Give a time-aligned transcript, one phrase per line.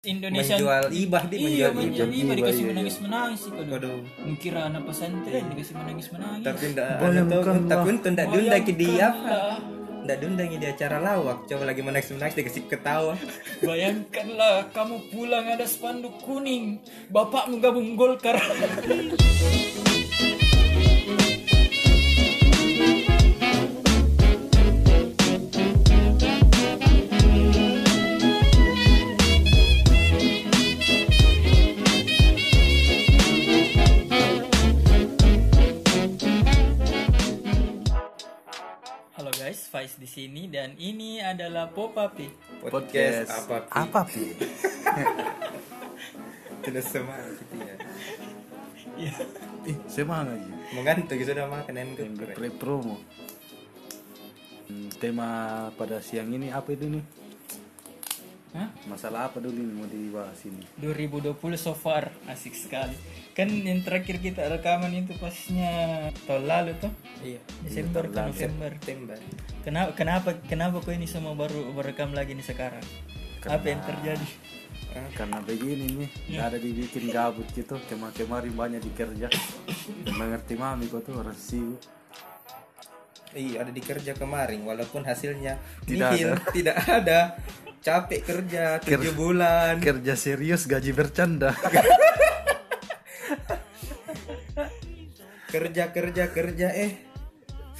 [0.00, 2.72] Indonesia menjual ibah di iya menjual ibah ibah dikasih iya, iya.
[2.72, 4.00] menangis menangis sih kalau Waduh.
[4.24, 6.88] mengkira anak pesantren dikasih menangis menangis tapi ndak
[7.28, 9.60] tahu tapi untuk ndak diundang ke dia apa
[10.00, 13.12] ndak diundang di acara lawak coba lagi menangis menangis dikasih ketawa
[13.60, 16.80] Bayangkanlah kamu pulang ada spanduk kuning
[17.12, 18.40] Bapakmu gabung Golkar
[40.60, 42.28] dan ini adalah Popapi.
[42.60, 44.36] podcast, apa apa pi?
[46.68, 47.76] Tidak semangat gitu ya.
[49.00, 49.14] Iya.
[49.64, 51.96] ih semangat aja mengantuk sudah makan yang
[52.60, 53.00] promo.
[54.68, 55.28] Hmm, tema
[55.80, 57.04] pada siang ini apa itu nih?
[58.52, 58.68] Hah?
[58.84, 60.60] masalah apa dulu nih mau dibahas ini?
[60.84, 62.12] 2020 so far.
[62.28, 62.98] Asik sekali.
[63.40, 65.72] Kan yang terakhir kita rekaman itu pasnya
[66.28, 66.92] tahun lalu tuh
[67.24, 67.40] iya.
[67.64, 68.20] Desember ke.
[68.20, 68.70] November.
[68.84, 69.16] tembak
[69.64, 72.84] Kenapa kenapa kenapa kok ini semua baru berekam lagi nih sekarang?
[73.48, 74.28] Apa yang terjadi?
[74.90, 77.80] karena begini nih nggak ada dibikin gabut gitu.
[77.88, 79.32] Kemar kemarin banyak dikerja.
[80.12, 81.80] Mengerti mami kok tuh orang sibuk.
[83.32, 84.68] Iya ada di kerja kemarin.
[84.68, 85.56] Walaupun hasilnya
[85.88, 87.40] Tidak nihil, tidak ada.
[87.80, 89.80] Capek kerja tujuh bulan.
[89.80, 91.56] kerja serius gaji bercanda
[95.50, 96.92] kerja kerja kerja eh.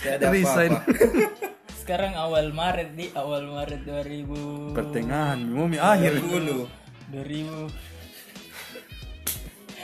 [0.01, 0.73] Tidak ada Resign.
[0.75, 1.39] apa-apa.
[1.81, 3.07] Sekarang awal Maret di.
[3.15, 6.19] Awal Maret 2000 pertengahan mumi akhir.
[6.19, 6.67] Dulu
[7.15, 7.91] 2000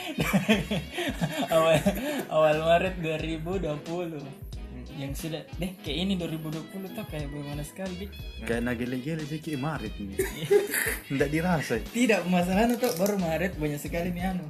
[1.55, 1.75] awal
[2.31, 4.47] awal Maret 2020
[4.97, 8.09] yang sudah deh kayak ini 2020 tuh kayak bagaimana sekali
[8.41, 10.17] kayak nagele-gele sih kayak marit nih
[11.13, 11.77] nggak dirasa.
[11.85, 14.47] Tidak masalahnya tuh baru Maret banyak sekali nih anu.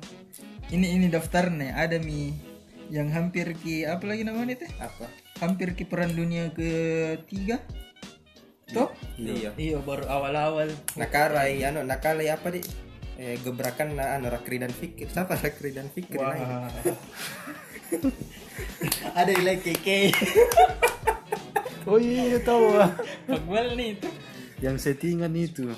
[0.71, 2.31] Ini ini daftarnya ada mi
[2.89, 4.71] yang hampir ki apa lagi namanya teh?
[4.80, 5.07] Apa?
[5.43, 7.59] Hampir ki perang dunia ketiga?
[8.71, 9.52] Toh iya.
[9.55, 9.80] Iya.
[9.83, 10.71] Baru awal-awal.
[10.99, 12.61] Nakarai anu nakalai apa di
[13.17, 16.48] eh, gebrakan na anu rakri dan fikir siapa rakri dan fikir lain?
[19.17, 20.11] ada yang like keke
[21.87, 22.92] oh iya tahu ah
[23.27, 24.09] Pakwal nih itu.
[24.58, 25.69] Yang settingan itu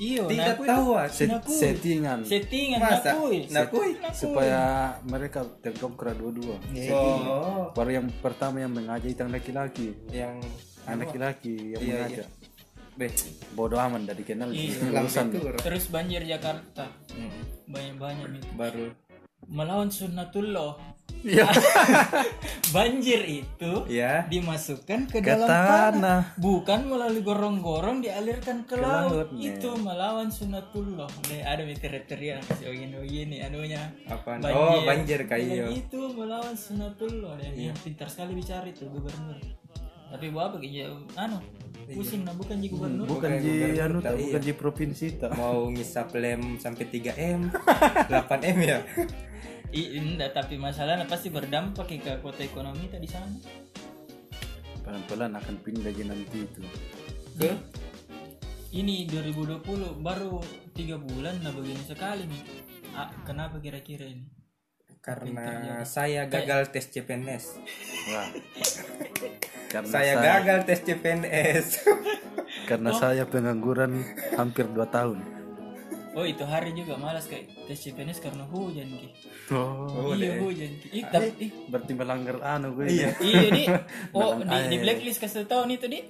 [0.00, 0.66] iyo tidak nakui.
[0.66, 1.06] tahu ah.
[1.06, 1.54] Set- Nakui.
[1.54, 2.18] settingan.
[2.24, 3.10] Settingan Masa?
[3.12, 3.38] nakui.
[3.46, 3.90] Nakui?
[4.10, 4.62] supaya
[5.04, 6.56] mereka terkongkra dua-dua.
[6.90, 7.68] Oh.
[7.70, 9.88] baru yang pertama yang mengajak itu laki-laki.
[10.08, 10.40] Yang
[10.82, 12.26] yang laki-laki yang Iya, mengajak.
[12.96, 13.12] beh.
[13.52, 14.88] Bodoh aman dari kenal Iya.
[14.90, 15.36] urusan.
[15.58, 16.88] terus banjir Jakarta.
[17.10, 17.30] Hmm,
[17.66, 18.88] banyak-banyak nih baru
[19.48, 20.76] melawan sunnatullah.
[21.20, 21.44] Iya.
[22.74, 25.92] banjir itu ya dimasukkan ke, Ke dalam tanah.
[25.92, 26.20] tanah.
[26.40, 31.10] bukan melalui gorong-gorong dialirkan ke, laut, laut, itu melawan sunnatullah.
[31.28, 35.28] Nih ada kriteria begini begini anunya apa oh banjir.
[35.28, 37.36] kayu itu melawan sunnatullah.
[37.36, 39.36] Dan yang pintar sekali bicara itu gubernur.
[40.10, 40.88] Tapi bapak kayak
[41.20, 41.38] anu
[41.90, 43.06] pusing nah bukan jadi gubernur.
[43.10, 44.22] bukan Bukan, di bukan, anu bukan, tak iya.
[44.24, 45.30] bukan di provinsi tak.
[45.36, 47.40] Mau ngisap lem sampai 3 m
[48.08, 48.78] 8 m ya
[49.70, 53.38] I, enggak, tapi masalahnya pasti berdampak ke kota ekonomi tadi sana.
[54.82, 56.60] Pelan-pelan akan pindah aja nanti itu.
[57.38, 57.54] Ke?
[58.70, 59.66] Ini 2020
[60.02, 60.42] baru
[60.74, 62.42] tiga bulan nah begini sekali nih.
[62.94, 64.26] Ah, kenapa kira-kira ini?
[65.00, 67.44] Karena saya gagal tes CPNS
[68.12, 68.28] wah.
[69.72, 71.66] Karena saya saya, gagal tes CPNS
[72.68, 74.04] karena saya pengangguran
[74.36, 75.39] hampir 2 tahun
[76.12, 79.08] oh itu hari juga malas kayak tes CPNS karena hujan ki.
[79.54, 80.10] Oh.
[80.14, 80.86] Iya hujan ki.
[80.90, 83.64] Ih, tapi ih, berarti melanggar anu gue iya iya di.
[84.16, 86.00] Oh di, di blacklist ke satu tahun itu di.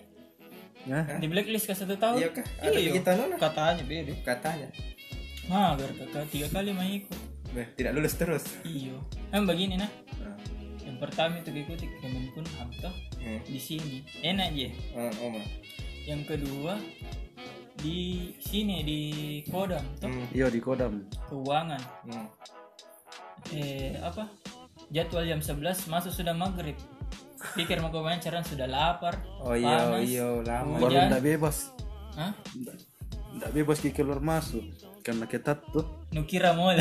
[0.89, 2.47] Ya di blacklist ke satu tahun iya kah?
[2.65, 2.89] Ada Iya.
[2.93, 4.69] begitu nona katanya beda katanya.
[5.51, 7.19] Nah biar kakak tiga kali mah ikut.
[7.51, 8.45] Beh, tidak lulus terus.
[8.63, 8.97] Iyo
[9.35, 9.91] em begini nah
[10.23, 10.39] Nah,
[10.87, 13.43] yang pertama itu ikuti Kemenkumham toh hmm.
[13.45, 13.99] di sini.
[14.23, 15.43] Enak aja Oh, oh, Ma.
[16.07, 16.79] yang kedua
[17.81, 19.01] di sini di
[19.49, 21.05] Kodam Hmm, iya di kodam.
[21.29, 21.81] Keuangan.
[22.09, 22.27] Hmm.
[23.53, 24.29] eh apa?
[24.91, 26.77] Jadwal jam 11 masuk sudah maghrib.
[27.57, 30.05] Pikir mau ke pancaran sudah lapar oh iya panas.
[30.05, 30.77] iya lama.
[30.77, 31.09] Baru Hujan.
[31.09, 31.57] tidak bebas.
[32.17, 32.33] Hah?
[33.31, 34.61] tidak bebas di keluar masuk
[35.01, 36.77] karena ketat tuh nukira mall.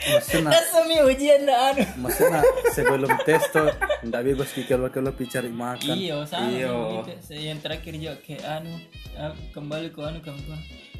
[0.00, 1.84] Maksudnya Dasami ujian dah anu.
[2.00, 2.40] Maksudnya
[2.72, 3.68] sebelum tes tuh
[4.00, 5.94] tidak bebas keluar keluar cari makan.
[5.94, 6.72] Iya, sama Iya.
[6.72, 7.10] gitu.
[7.20, 8.72] Saya yang terakhir juga kayak anu
[9.52, 10.40] kembali ke anu kamu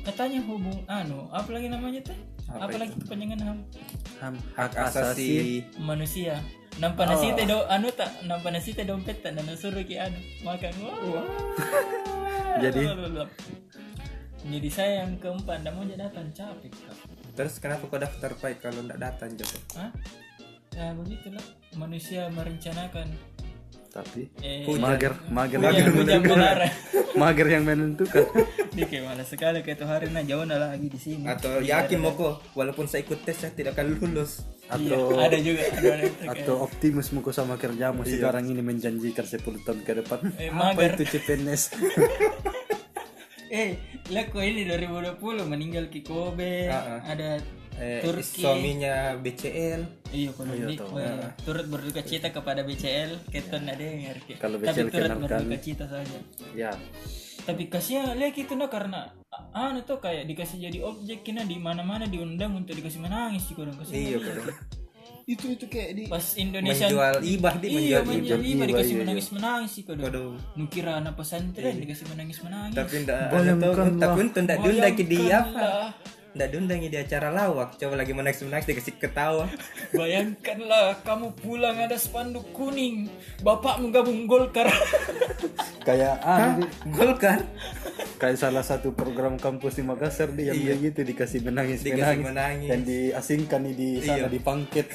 [0.00, 2.16] katanya hubung anu apa lagi namanya teh
[2.48, 3.58] Apa apa, lagi kepanjangan ham?
[4.18, 5.62] Ham hak asasi.
[5.78, 6.40] manusia.
[6.82, 8.10] Nampak nasi teh do anu tak?
[8.26, 9.38] Nampak nasi teh dompet tak?
[9.38, 10.72] Dan suruh ki anu makan.
[10.82, 11.24] Wah.
[12.58, 12.82] Jadi?
[14.46, 16.96] Jadi saya yang keempat ndak mau jadi datang capek kak.
[17.36, 19.62] Terus kenapa kau daftar baik kalau ndak datang jatuh?
[19.76, 19.90] Hah?
[20.70, 21.44] ya begitulah.
[21.76, 23.10] Manusia merencanakan.
[23.90, 24.22] Tapi?
[24.38, 26.74] Eh, mager mager hujan, yang hujan menentukan melarang.
[27.18, 28.24] mager yang menentukan.
[28.70, 31.26] Dia kayak malas sekali kayak tuh hari nah jauh nah lagi di sini.
[31.26, 34.46] Atau yakin mau kok walaupun saya ikut tes saya tidak akan lulus.
[34.70, 39.42] Iya, atau ada juga ada kayak, atau optimis muka sama kerjamu sekarang ini menjanjikan 10
[39.66, 40.18] tahun ke depan.
[40.38, 40.94] Eh, apa mager.
[40.94, 41.62] itu CPNS
[43.50, 43.70] eh
[44.14, 45.18] lah kok ini 2020
[45.50, 47.00] meninggal ki Kobe Ah, ah.
[47.02, 47.42] ada
[47.80, 50.12] Eh, Turki suaminya BCL.
[50.12, 54.36] Iya, kalau Iya, wah, turut berduka cita kepada BCL, Keton ada yang ngerti.
[54.36, 56.18] Kalau Tapi BCL turut kenal berduka cita saja.
[56.52, 56.70] ya
[57.40, 59.08] Tapi kasihan lihat itu nah karena
[59.56, 63.80] anu tuh kayak dikasih jadi objek kena di mana-mana diundang untuk dikasih menangis sih kurang
[63.80, 63.96] kasihan.
[63.96, 64.60] Iya, kadang.
[65.30, 68.66] Itu itu kayak di pas Indonesia menjual ibah di Iya, menjual ibah.
[68.66, 70.04] dikasih iya, menangis menangis sih kodok.
[70.10, 70.34] Waduh.
[70.58, 72.74] Nukira anak pesantren dikasih menangis menangis.
[72.74, 73.18] Tapi ndak
[74.02, 75.94] tapi untung ndak diundang ke dia apa.
[76.30, 76.36] Bayangkanlah.
[76.36, 77.74] Ndak diundang di acara lawak.
[77.74, 79.50] Coba lagi menangis menangis dikasih ketawa.
[79.98, 83.10] Bayangkanlah kamu pulang ada spanduk kuning,
[83.40, 84.70] bapakmu gabung Golkar.
[85.86, 87.40] kayak ah Golkar
[88.20, 92.68] kayak salah satu program kampus di Makassar dia yang begitu dikasih menangis Dikasih menangis menangis.
[92.68, 94.86] dan diasingkan nih di sana di pangket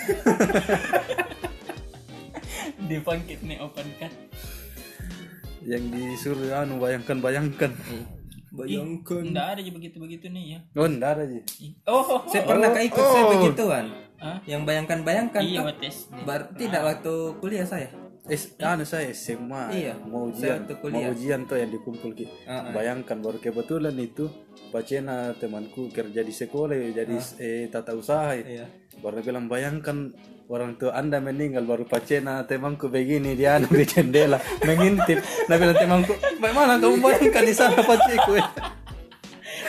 [2.86, 4.14] Di pangkit nih open cut.
[5.66, 7.74] yang disuruh anu bayangkan bayangkan
[8.56, 9.22] bayangkan.
[9.22, 10.60] Enggak ada aja begitu-begitu nih ya.
[10.74, 11.42] oh enggak ada sih
[11.84, 13.86] Oh, Saya pernah kah ikut saya begituan.
[14.16, 14.38] Hah?
[14.48, 15.76] Yang bayangkan-bayangkan iya kan?
[15.78, 16.08] tes.
[16.24, 17.92] Bar tidak waktu kuliah saya.
[18.26, 22.66] Eh, anu saya SMA Iya, mau saya ujian mau ujian tuh yang dikumpul ki Ah,
[22.66, 22.74] ah.
[22.74, 24.26] bayangkan baru kebetulan itu
[24.74, 28.42] Pacena temanku kerja di sekolah jadi eh, tata usaha Ah.
[28.42, 28.66] Iya.
[28.98, 30.10] baru bilang bayangkan
[30.46, 35.74] orang tua anda meninggal baru Pacena temanku begini dia anu di jendela mengintip nah bilang
[35.74, 38.38] temanku bagaimana kamu bayangkan di sana paciku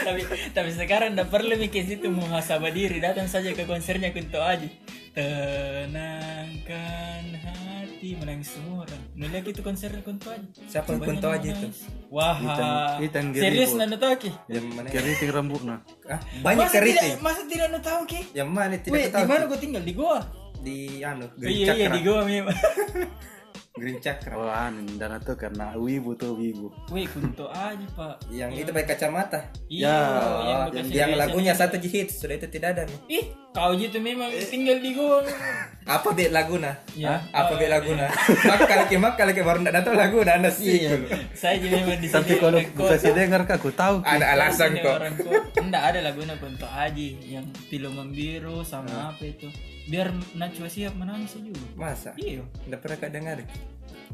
[0.07, 0.21] tapi
[0.53, 4.71] tapi sekarang enggak perlu mikir situ muhasabah diri, datang saja ke konsernya Kunto Aji.
[5.17, 9.03] Tenangkan hati menangis semua orang.
[9.19, 10.47] Nulis itu konser Kunto Aji.
[10.69, 11.69] Siapa Kunto Aji itu?
[12.07, 12.39] Wah,
[13.03, 14.31] Hitam- serius nanda tahu ki?
[14.47, 14.89] Yang mana?
[14.95, 17.13] keriting rambutnya Ah, banyak Masa keriting.
[17.19, 18.21] tidak, masa tidak nanda tahu ki?
[18.31, 19.19] Yang mana tidak tahu?
[19.19, 20.21] di mana gue tinggal di Goa?
[20.59, 22.57] Di anu, Oh, Green iya iya di Goa memang.
[23.77, 24.33] Green Cakra.
[24.33, 28.25] oh anu dan itu karena wibu tuh wibu Wih, Kunto Aji pak.
[28.33, 29.53] Yang itu pakai kacamata.
[29.69, 30.01] Iya, Ya,
[30.41, 33.21] yang Oh, yang, yang lagunya satu hit sudah itu tidak ada nih.
[33.21, 35.21] Ih, kau gitu memang tinggal di Goa.
[36.01, 36.73] Apa bet laguna?
[36.97, 37.21] Ya.
[37.37, 38.09] Apa bet laguna?
[38.49, 40.81] Makal ke makal ke baru tidak tahu laguna anda sih.
[40.81, 40.97] Iya,
[41.37, 42.59] saya juga memang di tapi sini kalau
[42.89, 44.01] bisa dengar kak aku tahu.
[44.01, 44.97] Ada alasan kok.
[45.61, 49.53] Enggak ada lagunya Kunto Aji yang pilu membiru sama apa itu.
[49.87, 51.63] Biar Najwa siap menangis juga.
[51.75, 52.11] Masa?
[52.15, 52.43] Iya.
[52.43, 53.39] Tidak pernah kau dengar?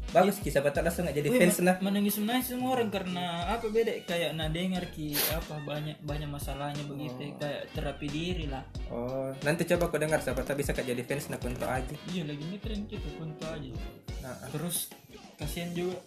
[0.05, 1.75] Bagus kisah batak langsung nggak jadi Wih, fans lah.
[1.79, 6.83] menangis menangis semua orang karena apa beda kayak nah dengar ki apa banyak banyak masalahnya
[6.83, 8.61] begitu kayak terapi diri lah
[8.91, 11.95] Oh, nanti coba kau dengar siapa tahu bisa kau jadi fans nak untuk aja.
[12.05, 13.71] iya lagi ngetren gitu Kunto Aji
[14.19, 14.91] Nah, terus
[15.35, 15.97] kasihan juga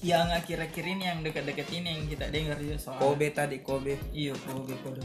[0.00, 3.98] yang akhir-akhir ini yang dekat-dekat ini yang kita dengar ya soal Kobe tadi Kobe.
[4.10, 5.04] iya Kobe Kobe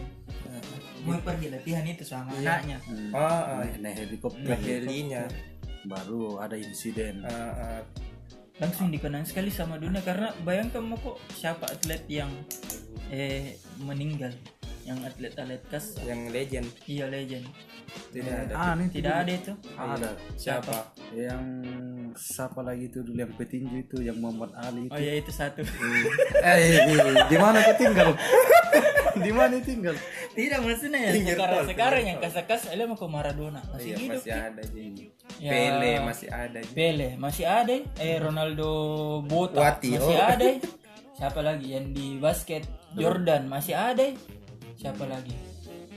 [1.06, 2.78] mau pergi latihan itu sama anaknya.
[2.86, 3.12] Hmm.
[3.14, 4.46] Oh, oh, naik, naik helikopter.
[4.46, 5.24] Nah, helinya.
[5.82, 7.26] baru ada insiden.
[7.26, 7.82] Ah, ah.
[8.62, 12.30] langsung dikenang sekali sama dunia karena bayangkan mau kok siapa atlet yang
[13.10, 14.30] eh meninggal
[14.86, 16.68] yang atlet-atlet kas yang legend.
[16.90, 17.46] Iya legend.
[18.12, 18.54] Tidak ada.
[18.56, 19.54] ah ini tidak ada itu.
[19.76, 20.10] Ada.
[20.40, 20.78] Siapa?
[21.12, 21.44] yang
[22.16, 23.20] siapa lagi itu dulu?
[23.20, 24.96] Yang petinju itu yang Muhammad Ali itu.
[24.96, 25.62] Oh ya itu satu.
[26.42, 26.88] Eh
[27.28, 28.16] di mana kau tinggal?
[29.12, 29.96] Di mana tinggal?
[30.32, 33.60] Tidak maksudnya ya sekarang sekarang yang kasakas ada mau ke Maradona.
[33.76, 35.06] Masih Iya, hidup masih ada jadi.
[35.42, 35.52] Ya.
[35.52, 36.60] Pele masih ada.
[36.72, 37.76] Pele masih ada.
[38.00, 38.72] Eh Ronaldo
[39.28, 40.16] Bota masih oh.
[40.16, 40.48] ada.
[41.20, 41.76] Siapa lagi?
[41.76, 42.64] Yang di basket?
[42.92, 44.08] Jordan masih ada
[44.82, 45.36] siapa lagi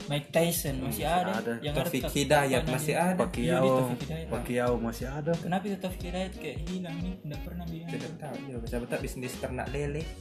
[0.05, 1.57] Mike Tyson masih ada, ada.
[1.59, 3.17] yang Taufik tak- Hidayat masih ada.
[3.17, 4.27] Pacquiao Hidayat.
[4.29, 8.35] Pacquiao masih ada kenapa itu Taufik Hidayat kayak hilang nih tidak pernah bilang Tidak tahu
[8.45, 8.65] juga.
[8.67, 10.03] Siapa tahu bisnis ternak lele.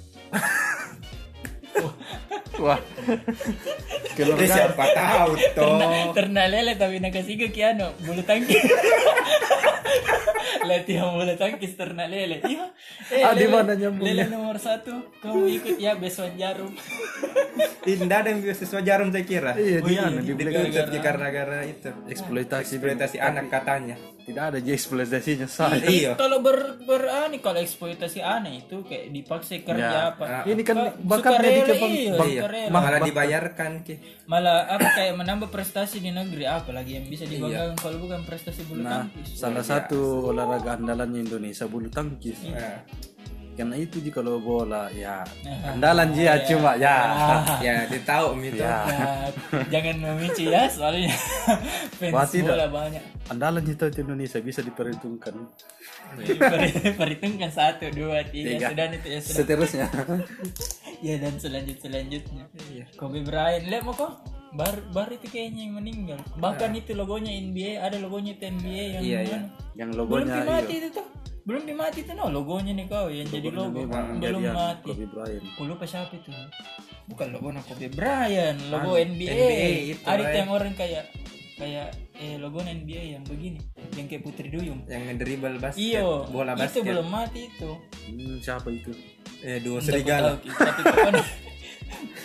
[2.56, 2.78] wah
[4.14, 6.14] kalau Eh, siapa tahu toh.
[6.14, 8.62] ternak lele tapi nak kasih ke kiano bulu tangkis
[10.64, 12.70] latihan bulu tangkis ternak lele iya
[13.10, 14.06] eh, Ah, di mana nyambungnya?
[14.06, 16.70] lele nomor satu kamu ikut ya besuan jarum
[17.84, 19.52] Tidak ada yang siswa jarum saya kira.
[19.54, 20.20] iya Oh, di iya, iya.
[20.24, 21.90] Ditutup karena gara itu.
[22.06, 23.96] eksploitasi Eksploitasi anak katanya.
[24.24, 26.16] tidak ada eksploitasinya saya Iya.
[26.16, 30.08] kalau ber, ber ani kalau eksploitasi aneh itu kayak dipaksa kerja Ya.
[30.10, 31.92] apa Ah, ini kan bakatnya di sukarela, Jepang
[32.24, 32.42] iya.
[32.72, 33.94] Malah dibayarkan ki.
[34.24, 38.64] malah apa kayak menambah prestasi di negeri apa lagi yang bisa dibanggakan kalau bukan prestasi
[38.64, 42.80] bulu nah tangkis salah satu olahraga andalannya Indonesia bulu tangkis Nah,
[43.54, 45.22] karena itu ji kalau bola ya
[45.70, 46.96] andalan ji ya cuma ya.
[47.66, 49.10] Ya dia tahu gitu ya Ya,
[49.70, 51.14] jangan memicu ya soalnya.
[52.02, 52.52] Fans tidak.
[52.52, 53.02] bola banyak.
[53.30, 55.34] Andalan di Indonesia bisa diperhitungkan.
[56.14, 58.66] Per- perhitungkan satu dua tiga Tiga.
[58.70, 59.36] sudah itu ya sudah.
[59.40, 59.86] Seterusnya.
[61.00, 62.44] Ya dan selanjut selanjutnya.
[62.70, 62.84] Iya.
[62.94, 63.64] Kobe Bryant.
[63.66, 64.12] Lihat mau kok
[64.52, 66.20] bar bar itu kayaknya yang meninggal.
[66.36, 69.38] Bahkan itu logonya NBA ada logonya itu NBA yang Iya, iya.
[69.74, 71.06] yang belum logonya dimati iyo itu tuh
[71.44, 72.32] belum dimati tuh no.
[72.32, 73.06] Logonya nih kau.
[73.12, 73.76] Yang jadi logo.
[73.76, 74.90] belum Jadian mati.
[74.92, 75.44] Kobe Bryant.
[75.44, 76.32] Aku lupa siapa itu?
[77.08, 78.58] Bukan logo na Kobe Bryant.
[78.72, 80.36] Logo NBA, NBA itu, ada right.
[80.40, 81.04] yang orang kayak
[81.54, 83.60] kayak eh logo NBA yang begini.
[83.92, 84.80] Yang kayak Putri Duyung.
[84.88, 86.24] Yang ngedribble basket iyo.
[86.32, 86.82] bola itu basket.
[86.82, 87.70] belum mati itu.
[88.08, 88.92] Hmm, siapa itu?
[89.44, 90.40] Eh dua serigala.
[90.40, 91.24] tapi pokoknya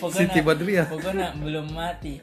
[0.00, 2.14] pokoknya, pokoknya belum mati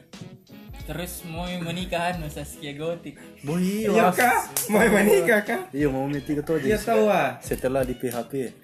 [0.88, 3.20] terus mau menikah anu Saskia Gotik.
[3.44, 7.36] Boh iyo iya kak mau menikah kak iyo mau itu tuh aja tahu ah.
[7.44, 8.56] Setelah di PHP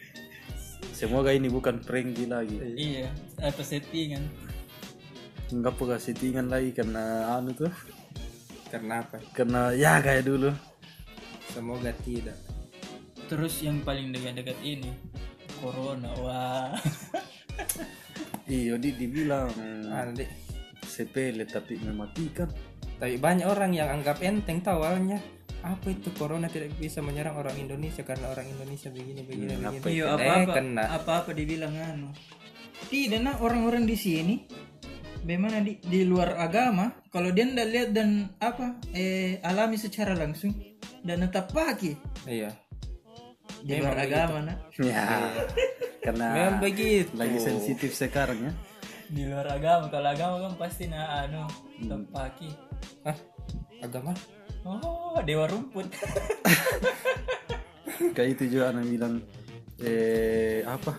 [0.96, 2.56] semoga ini bukan prank lagi.
[2.80, 3.12] Iya
[3.44, 4.24] atau settingan?
[5.52, 7.68] Enggak pernah settingan lagi karena anu tuh.
[8.72, 9.20] Karena apa?
[9.36, 10.48] Karena ya kayak dulu.
[11.52, 12.40] Semoga tidak.
[13.28, 14.96] Terus yang paling dekat-dekat ini
[15.60, 16.72] corona wah.
[18.48, 19.52] Iyo di dibilang.
[19.92, 20.43] Ah, nanti
[20.84, 22.48] sepele tapi mematikan.
[22.94, 25.18] Tapi banyak orang yang anggap enteng tahu awalnya.
[25.64, 29.80] Apa itu corona tidak bisa menyerang orang Indonesia karena orang Indonesia begini begini Hmm, begini.
[29.80, 30.84] apa iya eh apa-apa kena.
[30.92, 32.08] apa-apa dibilang anu.
[32.84, 34.34] Tidak nah orang-orang di sini
[35.24, 40.52] bagaimana di, di luar agama kalau dia ndak lihat dan apa eh alami secara langsung
[41.00, 41.96] dan tetap pakai
[42.28, 42.52] iya.
[43.64, 45.32] Di luar agama nak ya
[46.04, 47.08] karena memang begitu.
[47.16, 48.52] lagi sensitif sekarang ya
[49.10, 51.44] di luar agama kalau agama kan pasti nah anu
[51.80, 52.50] tetap pakai
[53.04, 53.18] ah
[53.84, 54.12] agama?
[54.64, 55.84] Oh dewa rumput.
[58.16, 59.14] Kayak itu juga anak bilang
[59.82, 60.96] eh apa?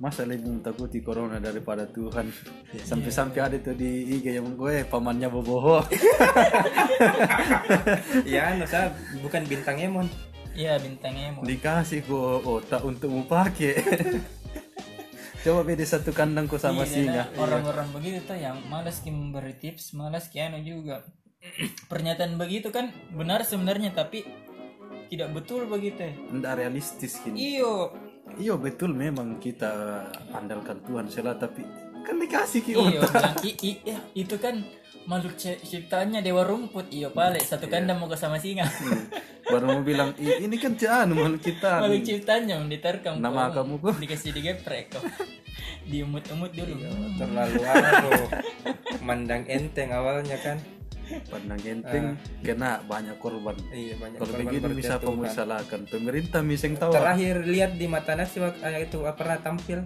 [0.00, 2.32] Masa lebih mentakuti corona daripada Tuhan?
[2.72, 5.84] Sampai-sampai ada tuh di IG yang gue pamannya boboho.
[8.28, 8.92] Ya anu saya
[9.24, 10.08] bukan bintang Emon.
[10.50, 13.78] Iya bintang emo dikasih kok otak untuk mau pakai
[15.40, 17.22] coba beda satu kandang kok sama Iya, singa.
[17.36, 21.02] orang-orang begitu tuh yang malas ki memberi tips malas ki anu juga.
[21.90, 24.28] Pernyataan begitu kan benar sebenarnya tapi
[25.08, 26.12] tidak betul begitu.
[26.12, 27.90] Tidak realistis gini iyo.
[28.38, 31.66] Iya betul memang kita andalkan Tuhan salah tapi
[32.00, 33.12] kan dikasih ki iyo otak.
[33.12, 34.54] bilang, i, i- ya, itu kan
[35.04, 36.88] makhluk ci- ciptaannya dewa rumput.
[36.88, 38.66] Iyo pale satu kandang mau ke sama singa.
[39.44, 43.94] Baru mau bilang "Ih, ini kan cian makhluk kita makhluk ciptaannya diterkam nama kamu kok.
[43.98, 45.02] Dikasih digeprek kok.
[45.84, 46.74] Diumut-umut dulu.
[47.16, 48.10] Terlalu anu
[49.00, 50.58] mandang enteng awalnya kan.
[51.26, 53.58] Pandang enteng kena banyak korban.
[53.74, 54.94] Iya banyak kalau korban begini bisa
[55.26, 59.82] salahkan pemerintah miseng tahu terakhir lihat di mata Najwa eh, itu apa pernah tampil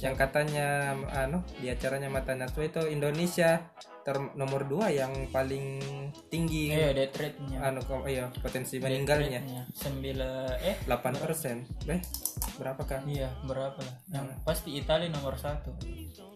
[0.00, 3.72] yang katanya anu di acaranya mata Najwa itu Indonesia
[4.06, 5.82] ter nomor dua yang paling
[6.30, 6.70] tinggi.
[6.70, 7.58] Iya death rate-nya.
[7.58, 9.66] Anu iya potensi meninggalnya.
[9.74, 11.66] sembilan eh 8 persen.
[11.90, 11.98] Eh
[12.54, 13.02] berapa kak?
[13.02, 13.82] Iya, berapa?
[13.82, 13.96] Lah?
[14.06, 15.74] Yang pasti Italia nomor satu.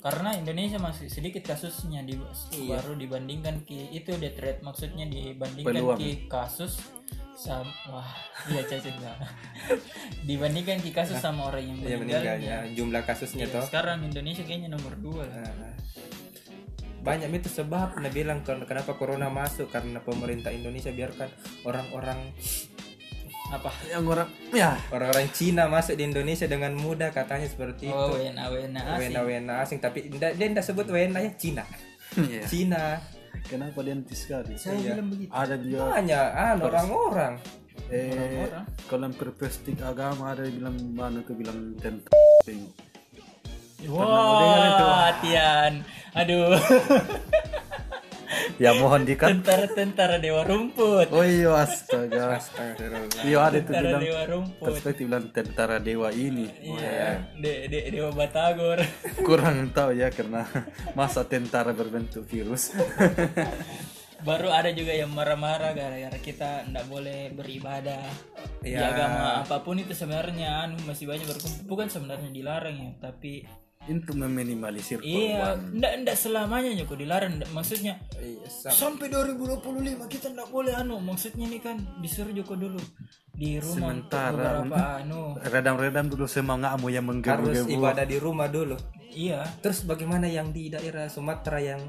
[0.02, 2.19] Karena Indonesia masih sedikit kasusnya di
[2.67, 5.99] baru dibandingkan ki itu death rate maksudnya dibandingkan Peluang.
[6.00, 6.83] ki kasus
[7.40, 8.11] sama wah
[8.47, 9.16] iya cacat lah.
[10.28, 12.32] dibandingkan ki kasus sama orang yang Iya meninggalnya.
[12.37, 15.40] meninggalnya jumlah kasusnya Iya, toh sekarang Indonesia kayaknya nomor dua lah.
[15.40, 15.73] Nah,
[17.00, 21.32] banyak itu sebab nah bilang ken- kenapa corona masuk karena pemerintah Indonesia biarkan
[21.64, 22.28] orang-orang
[23.50, 23.73] Apa?
[23.88, 28.44] yang orang ya orang-orang Cina masuk di Indonesia dengan mudah katanya seperti Oh, itu WNA
[28.47, 29.00] WNA asing.
[29.02, 31.64] wena-wena asing tapi dia tidak sebut wena ya Cina
[32.12, 32.42] Iya.
[32.44, 33.00] Cina
[33.42, 35.30] kenapa dia anti sekali Saya bilang begitu.
[35.30, 37.35] ada juga banyak ah orang-orang
[37.88, 38.64] eh Orang-orang.
[38.87, 42.12] kalau perpestik agama ada yang bilang mana tuh bilang tentang
[43.88, 45.80] Wah, hatian.
[46.12, 46.52] Aduh.
[48.61, 51.09] ya mohon dikat Tentara-tentara dewa rumput.
[51.09, 52.37] oh iya astaga
[53.25, 54.69] iya ada tuh Tentara bilang dewa rumput.
[54.69, 58.85] perspektif bilang tentara dewa ini Iya, de, de, dewa Batagor.
[59.26, 60.45] kurang tahu ya karena
[60.93, 62.71] masa tentara berbentuk virus
[64.21, 68.05] Baru ada juga yang marah-marah gara-gara kita ndak boleh beribadah
[68.61, 68.93] di Ya.
[68.93, 71.64] agama apa pun itu sebenarnya anu masih banyak berkumpul.
[71.67, 73.49] Bukan sebenarnya dilarang ya, tapi
[73.89, 77.41] untuk meminimalisir iya, korban ndak ndak selamanya Joko dilarang.
[77.41, 81.01] Ndak- Maksudnya Iya, sa- sampai 2025 kita ndak boleh anu.
[81.01, 82.77] Maksudnya ini kan disuruh Joko dulu.
[83.33, 85.33] Di rumah Sementara- beberapa anu.
[85.41, 87.25] redam-redam dulu semangatmu yang harus
[87.57, 88.77] menggebu-gebu ibadah di rumah dulu.
[89.11, 91.83] Iya, terus bagaimana yang di daerah Sumatera yang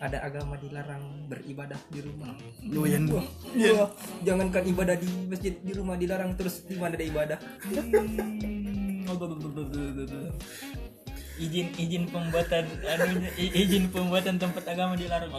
[0.00, 2.32] ada agama dilarang beribadah di rumah?
[2.64, 3.92] Lu yang Wah,
[4.24, 7.36] jangankan ibadah di masjid di rumah dilarang terus di mana ada ibadah?
[7.66, 9.04] Hmm,
[11.40, 15.32] izin izin pembuatan anu i- izin pembuatan tempat agama dilarang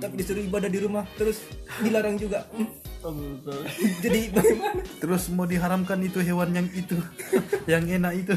[0.00, 1.42] tapi disuruh ibadah di rumah terus
[1.82, 2.46] dilarang juga
[4.04, 7.00] jadi bagaimana Terus mau diharamkan itu hewan yang itu,
[7.72, 8.36] yang enak itu.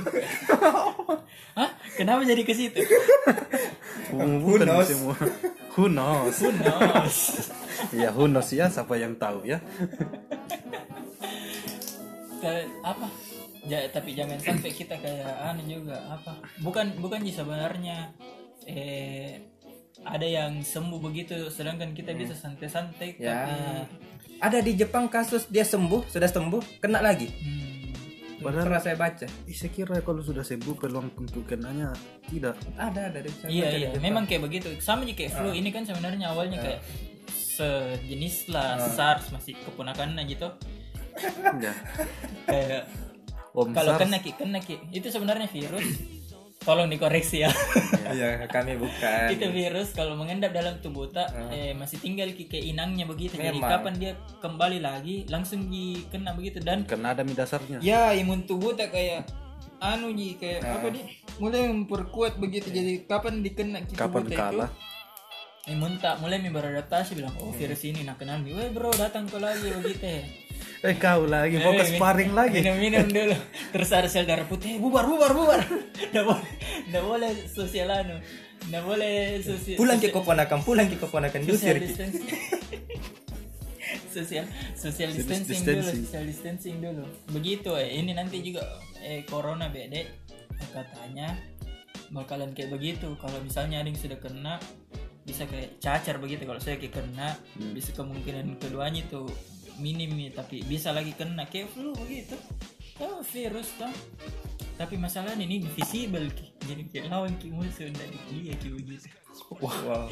[1.60, 1.70] Hah?
[2.00, 2.80] Kenapa jadi ke situ?
[4.16, 4.88] Bukan knows?
[4.88, 5.16] semua.
[5.76, 6.40] Who knows?
[6.40, 7.18] Who knows?
[7.92, 9.60] Ya who knows ya, siapa yang tahu ya.
[12.82, 13.08] Apa?
[13.64, 16.36] Ja, tapi jangan sampai kita kayak anu juga apa?
[16.60, 18.12] Bukan bukan sih sebenarnya.
[18.68, 19.40] Eh
[20.04, 23.48] ada yang sembuh begitu sedangkan kita bisa santai-santai ya.
[23.48, 23.56] tapi
[24.44, 27.32] ada di Jepang kasus dia sembuh sudah sembuh kena lagi.
[27.32, 29.28] Hmm, Padahal- pernah saya baca.
[29.48, 31.96] Saya kira kalau sudah sembuh peluang untuk kenanya
[32.28, 32.60] tidak.
[32.76, 33.90] ada ada di saya iya iya.
[33.96, 34.68] Memang kayak begitu.
[34.84, 35.56] Sama aja kayak flu.
[35.56, 36.82] Ini kan sebenarnya awalnya kayak
[37.32, 40.52] sejenis lah SARS masih keponakannya gitu.
[41.62, 41.74] Ya.
[42.50, 42.84] kayak
[43.54, 44.82] Om kalau kena ki kena ki.
[44.90, 45.86] Itu sebenarnya virus.
[46.64, 47.52] Tolong dikoreksi ya.
[48.14, 49.30] Iya, kami bukan.
[49.36, 53.36] Itu virus kalau mengendap dalam tubuh tak eh, masih tinggal ki kayak inangnya begitu.
[53.36, 53.70] Jadi Memang.
[53.70, 56.64] kapan dia kembali lagi langsung di kena begitu.
[56.64, 57.78] Dan Karena ada dasarnya.
[57.84, 59.28] ya imun tubuh tak kayak
[59.84, 61.02] anu ji kayak apa di
[61.38, 62.72] mulai memperkuat begitu.
[62.72, 64.72] Jadi kapan dikena ki Kapan kalah?
[64.72, 64.92] itu?
[65.64, 69.40] imun tak mulai beradaptasi bilang oh virus ini nak kenal nih weh bro datang kau
[69.40, 70.20] lagi begitu ya
[70.84, 72.60] Eh kau lagi mau ke Eh, sparring lagi.
[72.60, 73.36] minum minum dulu.
[73.72, 74.76] Terus ada sel darah putih.
[74.76, 75.64] "Eh, bubar bubar bubar.
[76.12, 76.52] Nggak boleh
[76.84, 78.20] nggak boleh sosial anu.
[78.68, 81.52] Nggak boleh sosial pulang ke keponakan pulang ke keponakan Ki.
[81.56, 82.12] distancing.
[84.14, 85.66] Social social distancing, distancing.
[85.74, 87.04] dulu social distancing dulu.
[87.32, 87.98] Begitu eh.
[87.98, 88.62] Ini nanti juga
[89.00, 90.06] eh corona bede.
[90.70, 91.34] Katanya
[92.12, 93.10] bakalan kayak begitu.
[93.18, 94.62] Kalau misalnya ada yang sudah kena
[95.24, 96.44] bisa kayak cacar begitu.
[96.44, 97.34] Kalau saya kayak kena
[97.74, 99.26] bisa kemungkinan keduanya itu
[99.78, 102.38] minim nih tapi bisa lagi kena kayak flu begitu
[103.00, 103.90] oh virus toh.
[104.74, 106.50] Tapi masalahnya ini invisible ki.
[106.66, 109.06] Jadi kayak lawan ki musuh ndak dikuliah ki begitu.
[109.54, 110.10] Wow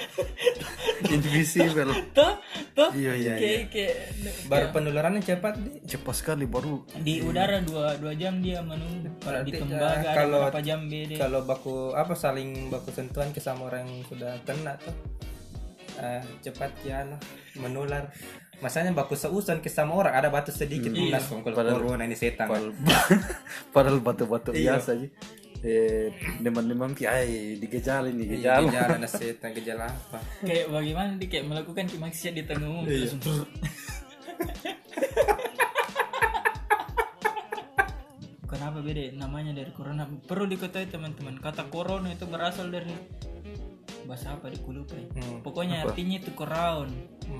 [1.12, 1.92] Invisible.
[2.12, 2.36] toh
[2.72, 3.34] toh Iya iya.
[3.36, 3.94] kayak kayak
[4.48, 5.70] baru penularannya cepat di.
[5.84, 6.84] Cepat sekali baru.
[7.00, 9.08] di udara dua dua jam dia menunggu.
[9.20, 13.32] Kalau di tembaga ya, ada kalau- berapa jam beda kalau baku apa saling baku sentuhan
[13.32, 14.96] ke sama orang yang sudah kena tuh
[15.96, 17.16] eh, cepat ya anu,
[17.56, 18.08] menular
[18.60, 22.46] masanya baku seusan ke sama orang ada batu sedikit langsung kalau Padahal- corona ini setan.
[22.46, 22.70] Padahal,
[23.74, 25.06] padahal batu-batu biasa aja.
[25.60, 26.08] Eh,
[26.40, 28.60] demam-demam ki ay digejala ini Iya, gejala.
[28.64, 30.18] gejala ada setan gejala apa?
[30.40, 33.44] Kayak bagaimana dia kayak melakukan maksiat di tengah umum terus brrr.
[38.46, 40.04] kenapa beda namanya dari corona.
[40.06, 41.36] Perlu diketahui teman-teman.
[41.38, 42.90] Kata corona itu berasal dari
[44.10, 45.06] bahasa apa di lupa ya.
[45.14, 45.38] Hmm.
[45.40, 46.90] pokoknya artinya itu crown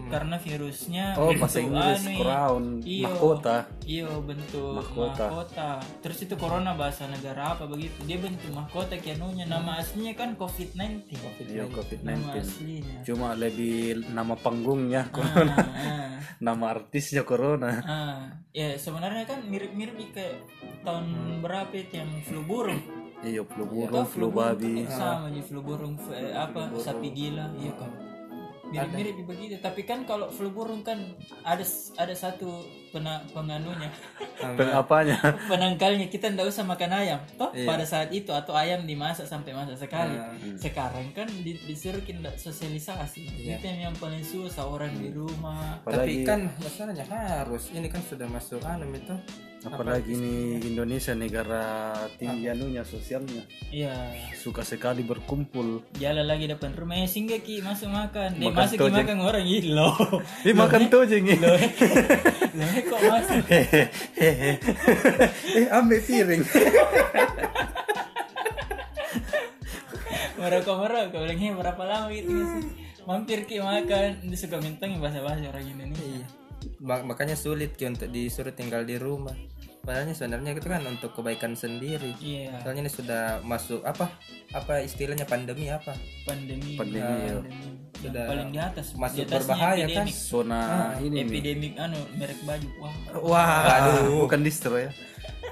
[0.07, 3.11] karena virusnya Oh, bahasa Inggris anu crown, Iyo.
[3.11, 3.57] mahkota.
[3.83, 5.27] Iya bentuk Mahkota.
[5.27, 5.71] mahkota.
[5.99, 7.99] Terus itu corona bahasa negara apa begitu?
[8.07, 9.51] Dia bentuk mahkota kianunya.
[9.51, 11.11] Nama aslinya kan COVID-19.
[11.43, 12.23] Iya Nama COVID-19.
[12.39, 12.97] aslinya.
[13.03, 16.11] Cuma lebih nama panggungnya, Ah, ah,
[16.47, 17.83] nama artisnya Corona.
[17.83, 18.19] ah.
[18.55, 20.39] Ya sebenarnya kan mirip-mirip kayak
[20.83, 21.07] tahun
[21.43, 22.79] berapa itu yang flu burung.
[23.21, 24.89] Iya, flu Atau burung, flu babi.
[24.89, 27.93] sama aja flu burung eh, apa sapi gila iya kan.
[28.71, 29.59] Mirip-mirip begitu.
[29.59, 30.95] Tapi kan kalau flu burung kan
[31.43, 31.65] ada
[31.99, 33.91] ada satu pena, penganunya.
[34.73, 35.19] Apanya?
[35.51, 37.67] penangkalnya kita ndak usah makan ayam toh Iya.
[37.67, 40.31] pada saat itu atau ayam dimasak sampai masak sekali Ah.
[40.57, 43.59] sekarang kan di, disuruh kita sosialisasi Iya.
[43.59, 48.01] itu yang, yang paling susah orang di rumah tapi Apalagi kan masalahnya harus ini kan
[48.01, 49.13] sudah masuk anu itu
[49.63, 53.45] apalagi ini Indonesia negara tinggi anunya sosialnya.
[53.69, 53.93] iya
[54.33, 55.85] Suka sekali berkumpul.
[55.95, 58.97] jalan lagi depan rumah eh singgah ki masuk makan dia Makan masuk ki tojeng.
[58.99, 59.97] makan orang loh
[60.43, 61.37] Ih, makan tojeng ini.
[61.37, 61.61] loh
[62.51, 64.53] loh, kok masuk Hehehe.
[65.55, 66.43] eh, ambil piring.
[70.37, 72.65] merokok merokok bilang "Hei, berapa lama gitu sih
[73.05, 76.27] mampir ki makan dia suka mintang bahasa bahasa orang Indonesia Iya.
[76.81, 79.37] Ma- makanya sulit Ki, untuk disuruh tinggal di rumah.
[79.81, 82.13] Padahal sebenarnya itu kan untuk kebaikan sendiri.
[82.21, 82.61] Iya.
[82.61, 84.13] Soalnya ini sudah masuk apa
[84.53, 85.97] apa istilahnya pandemi apa?
[86.25, 86.77] Pandemi.
[86.77, 87.41] Pandemi, ya.
[87.41, 87.69] pandemi.
[88.01, 88.87] Yang Sudah paling di atas.
[88.93, 90.07] masuk Di berbahaya kan?
[90.09, 90.61] Zona
[91.01, 91.25] ini nih.
[91.29, 92.69] epidemik anu merek baju.
[92.81, 92.95] Wah.
[93.25, 93.89] Wah,
[94.25, 94.93] bukan distro ya.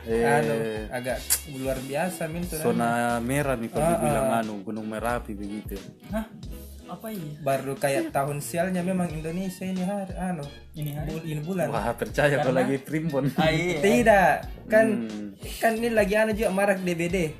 [0.05, 0.57] Eh, anu
[0.89, 1.19] agak
[1.53, 5.77] luar biasa min zona merah nih kalau dibilang anu Gunung Merapi begitu.
[6.09, 6.25] hah
[6.89, 7.37] apa ini?
[7.39, 11.07] Baru kayak tahun sialnya memang Indonesia ini hari anu ini hari.
[11.07, 11.69] bul- ini bulan.
[11.69, 13.29] Wah, percaya kalau lagi primbon.
[13.35, 13.79] ah, iya.
[13.79, 14.33] tidak.
[14.67, 15.29] Kan Hmm.
[15.57, 17.33] kan ini lagi anu juga marak DBD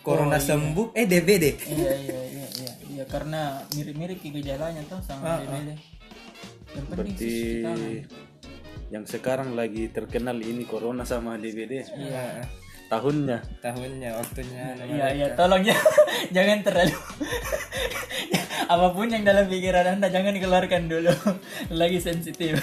[0.00, 3.04] corona sembuh eh DBD iya iya iya iya iya.
[3.04, 5.68] Karena mirip-mirip gejalanya tuh sama DBD
[6.70, 7.92] yang penting Berarti cuci tangan.
[8.88, 11.84] yang sekarang lagi terkenal ini corona sama DBD.
[11.86, 12.42] Iya.
[12.88, 13.38] tahunnya.
[13.60, 15.76] Tahunnya waktunya Iya, iya, tolong ya.
[16.34, 16.96] jangan terlalu
[18.68, 21.12] apa pun yang dalam pikiran Anda jangan dikeluarkan dulu.
[21.74, 22.60] Lagi sensitif.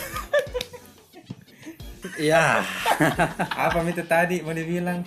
[2.16, 2.64] ya
[3.66, 5.04] apa itu tadi mau dibilang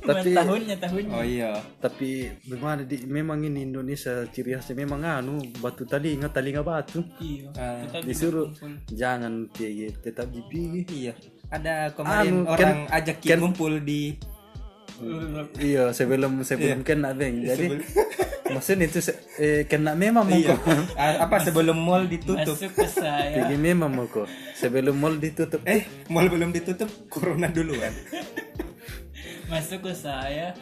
[0.00, 1.10] Tapi- tahunnya tahunnya.
[1.10, 6.30] oh iya tapi bagaimana di memang ini Indonesia ciri khasnya memang anu batu tali ingat
[6.30, 7.48] tali nggak batu Iya.
[7.52, 8.48] Ah, Kita disuruh
[8.86, 10.52] jangan PG tetap GP
[10.86, 11.12] iya
[11.48, 14.14] ada kemarin Anu, orang kan- ajak kita kan- ngumpul di
[15.58, 17.80] iya sebelum sebelum kena beng jadi
[18.54, 20.58] maksudnya itu se- eh, kena memang mau iya
[21.00, 22.50] Ah, apa sebelum mall ditutup?
[22.58, 23.46] Masuk ke saya.
[23.46, 24.26] PG memang mau kok
[24.58, 25.62] sebelum mall ditutup.
[25.64, 27.94] Eh mall belum ditutup corona duluan.
[29.46, 30.52] Masuk ke saya.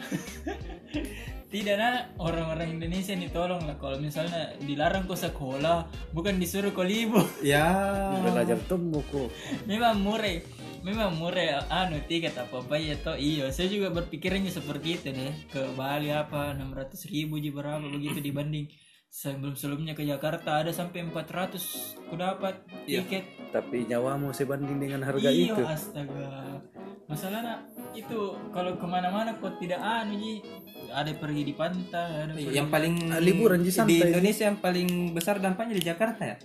[1.49, 6.85] Tidak nah orang-orang Indonesia nih tolong lah kalau misalnya dilarang ke sekolah bukan disuruh ke
[6.85, 7.25] libur.
[7.41, 7.73] Ya.
[8.21, 9.33] Belajar temu kok
[9.65, 10.37] memang murah
[10.81, 13.13] memang murah anu tiket apa apa ya toh.
[13.13, 15.33] Iya saya juga berpikirnya seperti itu deh.
[15.47, 16.69] Ke Bali apa 600
[17.05, 18.67] ribu ji berapa begitu dibanding
[19.07, 20.59] sebelum sebelumnya ke Jakarta.
[20.59, 21.59] Ada sampai 400
[22.05, 23.23] ku dapat tiket.
[23.49, 25.63] tapi nyawamu sebanding dengan harga iya itu.
[25.63, 26.61] astaga.
[27.05, 30.45] Masalahnya itu kalau ke mana-mana kok tidak anu ji.
[30.87, 33.97] Ada pergi di pantai ada pergi- yang paling Ah, liburan di di.
[34.03, 36.37] Indonesia yang paling besar dampaknya di Jakarta ya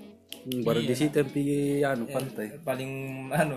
[0.45, 2.61] Hmm, baru di situ PG anu pantai.
[2.61, 2.93] paling
[3.33, 3.57] anu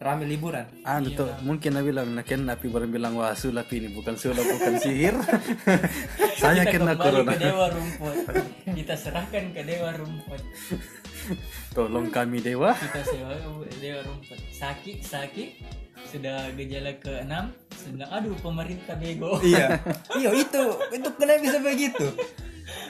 [0.00, 0.64] rame liburan.
[0.84, 4.44] Anu tuh mungkin aku bilang nah kena tapi baru bilang wah sulap ini bukan sulap
[4.44, 5.16] bukan sihir.
[6.40, 8.16] Saya kena corona ke dewa rumput.
[8.68, 10.40] Kita serahkan ke dewa rumput.
[11.76, 12.72] Tolong kami dewa.
[12.76, 13.32] Kita sewa
[13.76, 14.40] dewa rumput.
[14.52, 15.48] Sakit sakit
[16.08, 19.36] sudah gejala ke enam sudah aduh pemerintah bego.
[19.44, 19.80] Iya.
[20.20, 20.64] Iya itu
[20.96, 22.08] itu kenapa bisa begitu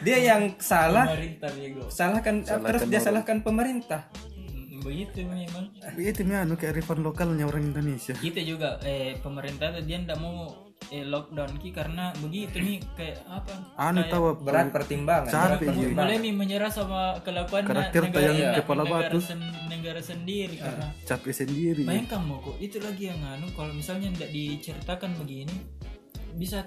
[0.01, 1.07] dia yang salah.
[1.11, 4.09] Pemerintah bego salahkan terus dia salahkan pemerintah.
[4.15, 8.13] Hmm, begitu memang itu mi anu kearifan lokalnya orang Indonesia.
[8.13, 8.81] Kita juga.
[8.83, 10.49] Eh pemerintah tuh dia tidak mau
[10.89, 13.53] eh, lockdown ki karena begitu nih kayak apa?
[13.77, 16.01] Anu tahu berat pertimbangan Capek, berat pertimbangan.
[16.01, 19.19] mulai nih menyerah sama kelakuan Karakter negara, yang negara, kepala negara, batu.
[19.21, 21.83] sen- negara sendiri karena capek sendiri.
[21.85, 25.57] Bayangkan mau kok itu lagi yang anu kalau misalnya tidak diceritakan begini
[26.31, 26.63] bisa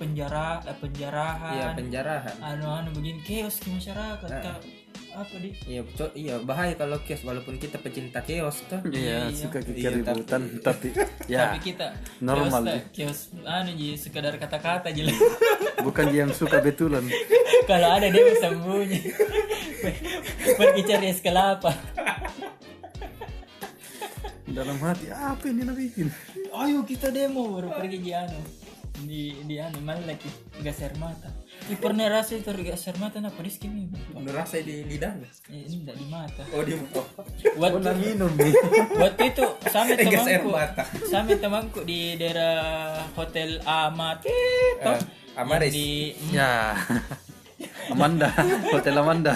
[0.00, 1.74] penjara eh, iya penjarahan.
[1.76, 4.60] Penjarahan anu-anu begini chaos di masyarakat Kak.
[5.10, 9.34] apa di iya co- iya bahaya kalau kios walaupun kita pecinta kios tuh iya Iya.
[9.36, 10.94] suka Iya, keributan tapi
[11.28, 11.50] ya.
[11.50, 12.62] Tapi kita normal
[12.94, 15.18] kios, kios anu ji sekedar kata-kata aja lah.
[15.86, 17.02] bukan yang suka betulan.
[17.68, 19.00] Kalau ada dia bisa sembunyi
[20.56, 21.74] pergi cari es kelapa.
[24.46, 26.06] Dalam hati apa ini nak bikin?
[26.50, 28.38] Ayo kita demo baru pergi anu
[29.00, 30.28] di di anu mana lagi?
[30.58, 31.28] Gas air mata
[31.66, 33.98] Ih, pernah rasa itu gas air mata apa di skin ini?
[34.12, 35.12] Udah rasa di lidah
[35.46, 36.42] Eh, ini tidak di mata.
[36.50, 36.74] Oh di
[37.54, 38.54] waktu minum nih?
[38.96, 40.82] Waktu itu sama Eh, air temanku mata.
[41.04, 42.56] sama temanku di daerah
[43.12, 44.24] hotel Amat.
[44.24, 45.00] Itu Eh,
[45.36, 45.70] Amaris.
[45.70, 45.88] di
[46.30, 46.74] ya.
[47.88, 48.30] Amanda
[48.70, 49.34] hotel Amanda.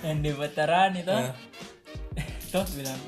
[0.00, 1.16] Yang di veteran itu.
[2.50, 3.00] Tuh bilang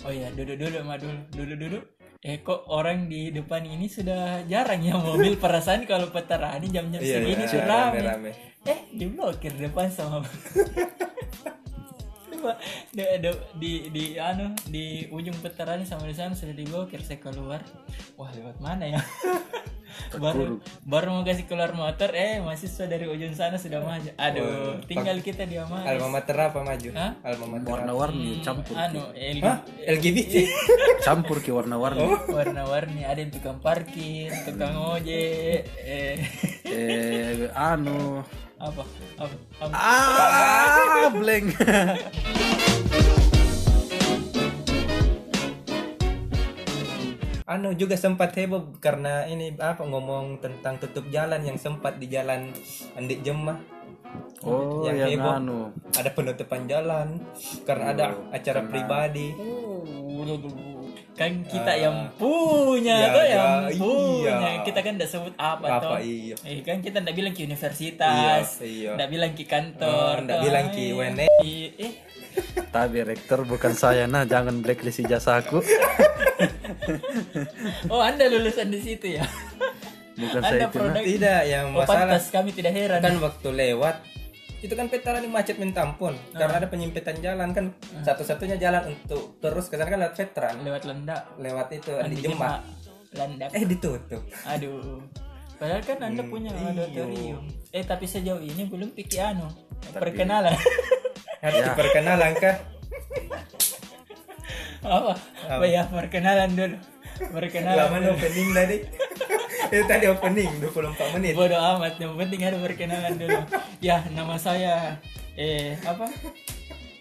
[0.00, 1.84] oh ya duduk dulu mah dulu duduk duduk
[2.20, 6.98] eh kok orang di depan ini sudah jarang ya mobil perasaan kalau veteran ini jam-jam
[6.98, 7.94] Iya, segini iya, rame.
[7.96, 8.30] rame-rame.
[8.64, 10.26] eh diblokir depan sama
[12.28, 12.54] Coba,
[12.88, 17.58] di, di, di, di anu di ujung veteran sama di sana sudah diblokir saya keluar
[18.14, 19.00] wah lewat mana ya
[20.16, 24.10] baru baru mau kasih keluar motor eh mahasiswa dari ujung sana sudah maju.
[24.16, 26.88] Aduh tinggal kita di Amaris alma mater apa maju?
[26.94, 27.12] Hah?
[27.22, 29.58] alma mater warna-warni campur anu L- Hah?
[29.84, 30.32] LGBT
[31.06, 32.06] campur ke warna-warni.
[32.28, 36.16] Warna-warni ada yang tukang parkir tukang ojek eh.
[36.64, 38.22] Eh anu.
[38.58, 38.82] Apa?
[39.22, 39.74] Apa, apa?
[39.78, 41.54] ah blank
[47.48, 52.52] anu juga sempat heboh karena ini apa ngomong tentang tutup jalan yang sempat di jalan
[52.92, 53.56] Andik Jemah
[54.42, 55.32] oh Yang yang, heboh.
[55.34, 55.58] anu
[55.90, 57.16] ada penutupan jalan
[57.64, 59.32] karena ada acara pribadi
[61.14, 63.74] kan kita yang punya Ya, tuh ya, yang iya.
[63.74, 67.42] punya kita kan tidak sebut apa, apa toh iya eh kan kita tidak bilang ke
[67.42, 68.90] universitas Iya, iya.
[68.94, 70.44] tidak bilang ke kantor Oh, ndak toh.
[70.46, 71.26] bilang ke WNE.
[71.42, 71.92] eh, eh
[72.74, 75.62] tapi rektor bukan saya nah jangan blacklist ijazahku
[77.92, 79.24] oh anda lulusan di situ ya?
[80.18, 81.02] Bukan anda saya itu nah.
[81.02, 82.98] tidak yang oh, masalah pantas kami tidak heran.
[82.98, 83.96] kan waktu lewat
[84.58, 86.18] itu kan veteran ini macet minta ampun.
[86.34, 87.70] Karena ada penyempitan jalan kan
[88.02, 90.54] satu-satunya jalan untuk terus ke sana kan lewat veteran.
[90.66, 91.22] Lewat lendak.
[91.38, 92.58] Lewat itu Kan di Jemah
[93.14, 94.22] landak eh ditutup.
[94.50, 94.98] Aduh.
[95.58, 97.46] Padahal kan anda punya auditorium.
[97.70, 99.46] Eh tapi sejauh ini belum pikir anu.
[99.94, 100.58] Perkenalan
[101.38, 102.56] harus diperkenalan kah
[104.78, 105.12] apa
[105.58, 106.76] oh ya perkenalan dulu
[107.34, 108.76] berkenalan Lama opening tadi.
[109.74, 111.32] Itu tadi opening 24 menit.
[111.34, 113.42] bodoh amat yang penting ada berkenalan dulu
[113.82, 114.96] ya nama saya
[115.34, 116.06] eh apa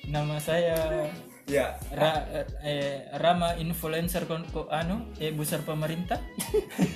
[0.09, 1.05] nama saya
[1.47, 1.79] Ya.
[1.95, 2.27] Ra,
[2.59, 6.19] eh, Rama influencer kon ko, anu eh besar pemerintah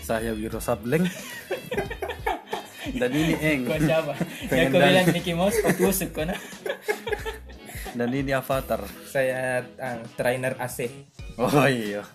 [0.03, 1.07] Saya Wiro Sableng.
[2.91, 3.61] Dan ini Eng.
[3.63, 4.13] kau siapa
[4.51, 6.35] ya kau bilang Mickey Mouse kau tusuk kau nah
[7.91, 8.87] Dan ini Avatar.
[9.03, 10.87] Saya ah, trainer AC.
[11.35, 12.07] Oh iya.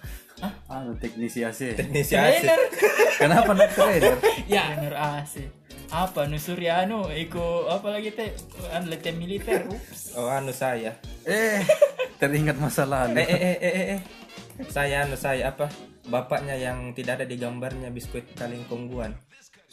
[0.66, 1.76] Anu teknisi AC.
[1.76, 2.40] Teknisi AC.
[2.40, 2.60] trainer
[3.20, 4.16] Kenapa nak trainer?
[4.48, 5.34] ya trainer AC
[5.86, 8.34] apa nu surya anu iko apa lagi teh
[8.74, 10.98] anu latihan militer ups Oh, anu saya.
[11.22, 11.62] Eh,
[12.18, 13.16] teringat masa Eh, lalu.
[13.16, 14.00] eh, eh, eh, eh, eh.
[14.66, 15.70] Saya anu saya apa?
[16.04, 19.14] Bapaknya yang tidak ada di gambarnya biskuit kalingkongguan.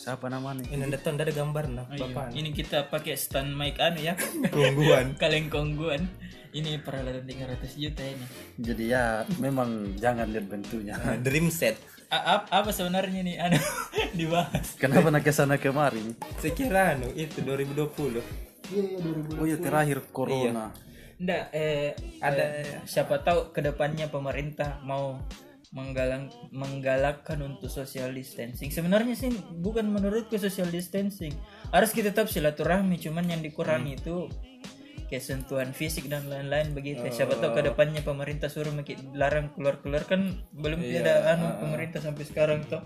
[0.04, 0.68] Siapa namanya?
[0.68, 2.36] Ini ada ada gambar nah, Ayo, bapak.
[2.36, 4.20] ini kita pakai stand mic anu ya
[4.52, 5.16] Kongguan.
[5.22, 6.12] kaleng kongguan
[6.52, 8.26] ini peralatan 300 juta ini
[8.60, 11.00] Jadi ya memang jangan lihat bentuknya.
[11.26, 11.80] Dream set.
[12.12, 13.60] A- ap- apa sebenarnya nih anu
[14.20, 16.04] dibahas Kenapa nak ke sana kemari?
[16.36, 19.40] Sekira anu itu 2020.
[19.40, 20.68] Oh iya terakhir corona.
[21.16, 22.44] Nggak, eh, ada
[22.84, 25.16] siapa tahu ke depannya pemerintah mau
[25.74, 28.70] menggalang menggalakkan untuk social distancing.
[28.70, 31.34] Sebenarnya sih bukan menurutku social distancing.
[31.74, 34.30] Harus kita tetap silaturahmi, cuman yang dikurangi itu
[35.10, 37.06] kayak sentuhan fisik dan lain-lain begitu.
[37.10, 42.24] Siapa tahu ke depannya pemerintah suruh maki- larang keluar-keluar kan belum ada anu pemerintah sampai
[42.26, 42.82] sekarang tuh.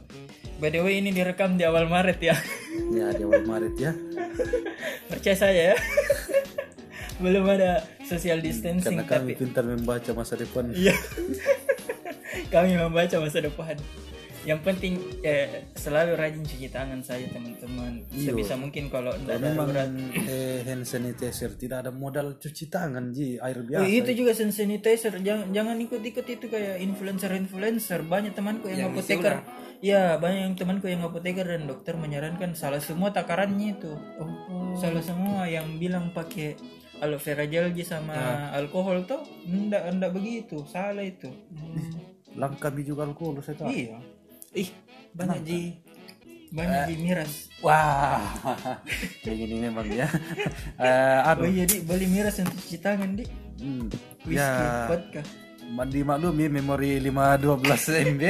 [0.60, 2.36] By the way ini direkam di awal Maret ya.
[2.91, 3.91] Ya di awal Maret ya.
[5.12, 5.78] Percaya saya ya.
[7.23, 10.71] belum ada social distancing Karena kami pintar membaca masa depan.
[10.76, 10.93] Iya.
[12.47, 13.75] Kami membaca masa depan.
[14.47, 14.93] Yang penting
[15.27, 17.99] eh, selalu rajin cuci tangan saja teman-teman.
[18.07, 19.91] Sebisa mungkin kalau tidak ada Memang darurat.
[20.23, 23.83] eh, hand sanitizer tidak ada modal cuci tangan ji air Oh, biasa.
[23.83, 25.19] itu juga hand sanitizer.
[25.19, 28.07] Jangan jangan ikut-ikut itu kayak influencer-influencer.
[28.07, 29.43] Banyak temanku yang, apoteker.
[29.83, 33.91] Ya, banyak yang temanku yang apoteker dan dokter menyarankan salah semua takarannya itu.
[34.79, 36.55] Salah semua yang bilang pakai
[37.03, 38.15] aloe vera gel sama
[38.55, 40.63] alkohol tuh enggak enggak begitu.
[40.71, 41.27] Salah itu.
[42.38, 43.69] Langka biju alkohol saya tahu.
[43.69, 43.97] Iya.
[44.54, 44.69] Ih,
[45.12, 45.60] banyak ji
[46.47, 47.52] banyak ji miras.
[47.60, 48.21] Wah,
[49.26, 50.08] kayak gini memang ya.
[50.78, 53.26] Eh, Oh aduh, iya di beli miras untuk cuci tangan di.
[53.58, 53.89] hmm,
[54.23, 55.21] Whisky, ya vodka.
[55.67, 58.23] ma- dimaklumi memori 512 MB.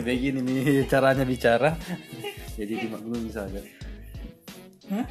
[0.00, 1.76] Begini nih caranya bicara.
[2.58, 3.60] Jadi dimaklumi saja.
[4.88, 5.06] Hah?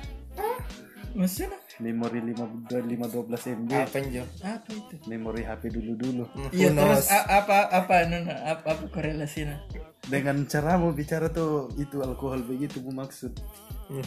[1.13, 3.71] Maksudnya Memori 5 512 MB.
[3.71, 4.23] Apa Jo?
[4.43, 4.95] apa itu?
[5.07, 6.27] Memori HP dulu-dulu.
[6.51, 9.55] Iya Who terus apa apa nona apa, apa korelasinya?
[10.03, 13.31] Dengan cara mau bicara tuh itu alkohol begitu bu maksud.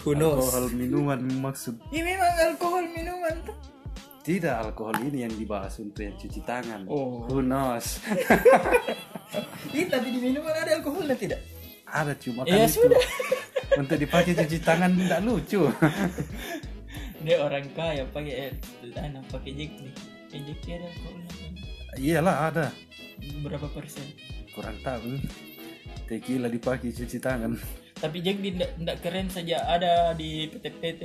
[0.04, 0.52] Who knows?
[0.52, 1.80] Alkohol minuman maksud.
[1.88, 3.56] Ya memang alkohol minuman tuh.
[4.22, 6.84] Tidak alkohol ini yang dibahas untuk yang cuci tangan.
[6.86, 7.24] Oh.
[7.26, 8.04] Who knows?
[9.78, 11.40] Ih tapi di minuman ada alkoholnya tidak?
[11.88, 13.00] Ada cuma Ya kan itu sudah.
[13.80, 15.64] untuk dipakai cuci tangan tidak lucu.
[17.22, 18.52] Dia orang kaya pakai eh,
[18.98, 19.94] anu pakai Jack nih.
[20.34, 21.14] Eh, Jack ada kan?
[21.98, 22.66] Iyalah ada.
[23.46, 24.06] berapa persen?
[24.50, 25.22] Kurang tahu.
[26.10, 27.54] Tequila dipakai cuci tangan.
[28.02, 31.02] Tapi Jack tidak keren saja ada di PT-PT.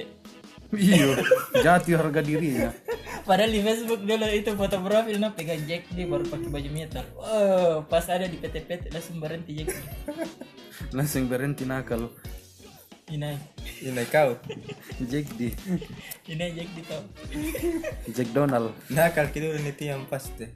[0.73, 1.15] Iya,
[1.63, 2.73] jatuh harga dirinya.
[3.27, 7.05] Padahal di Facebook dulu itu foto profil nah pegang Jack dia baru pakai baju metal.
[7.19, 9.71] Oh, pas ada di PT-PT langsung berhenti Jack.
[10.91, 12.11] Langsung berhenti nakal.
[13.07, 13.39] Ini,
[13.79, 14.33] Ini kau.
[15.03, 15.53] Jack di
[16.27, 17.03] ini Jack di top.
[18.09, 18.73] Jack Donald.
[18.89, 20.49] Nah, kalau kita udah itu yang pasti.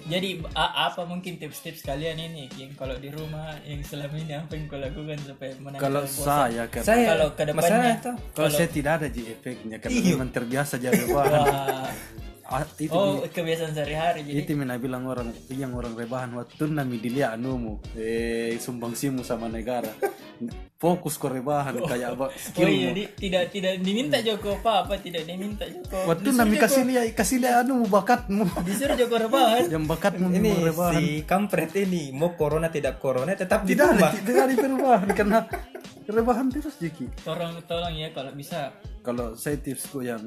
[0.00, 4.64] Jadi apa mungkin tips-tips kalian ini yang kalau di rumah yang selama ini apa yang
[4.64, 8.12] kau lakukan supaya menangkal Kalau saya kan Saya Kalau ke depannya- masalah itu.
[8.32, 11.04] kalau saya tidak ada ji efeknya karena memang terbiasa jadi.
[11.06, 11.84] Wah.
[12.50, 14.42] Ah, itu Oh, kebiasaan sehari-hari jadi.
[14.42, 19.46] itu mina bilang orang yang orang rebahan waktu nami dilihat anumu eh sumbang simu sama
[19.46, 19.86] negara
[20.74, 24.98] fokus ke rebahan kayak apa Oh skillmu iya, di, tidak tidak diminta Joko apa apa
[24.98, 25.94] tidak diminta Joko.
[26.06, 29.70] waktu nami kasih lihat kasih lihat anumu bakatmu Disuruh Joko rebahan.
[29.70, 34.10] yang bakatmu Ini rebahan si kampret ini mau corona tidak corona tetap di tidak rumah.
[34.10, 35.38] tidak ada perubahan karena
[36.08, 40.18] rebahan terus Jiki Tolong tolong ya kalau bisa kalau saya tipsku yang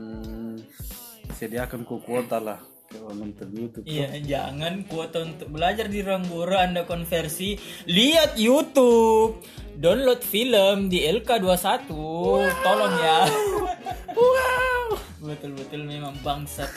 [1.32, 2.60] sediakan ku kuota lah
[3.02, 6.54] nonton YouTube Iya, jangan kuota untuk belajar di ruang guru.
[6.54, 7.58] Anda konversi,
[7.90, 9.42] lihat YouTube,
[9.78, 11.90] download film di LK21.
[12.62, 13.20] Tolong ya.
[14.14, 14.86] wow.
[15.24, 16.70] Betul-betul memang bangsat.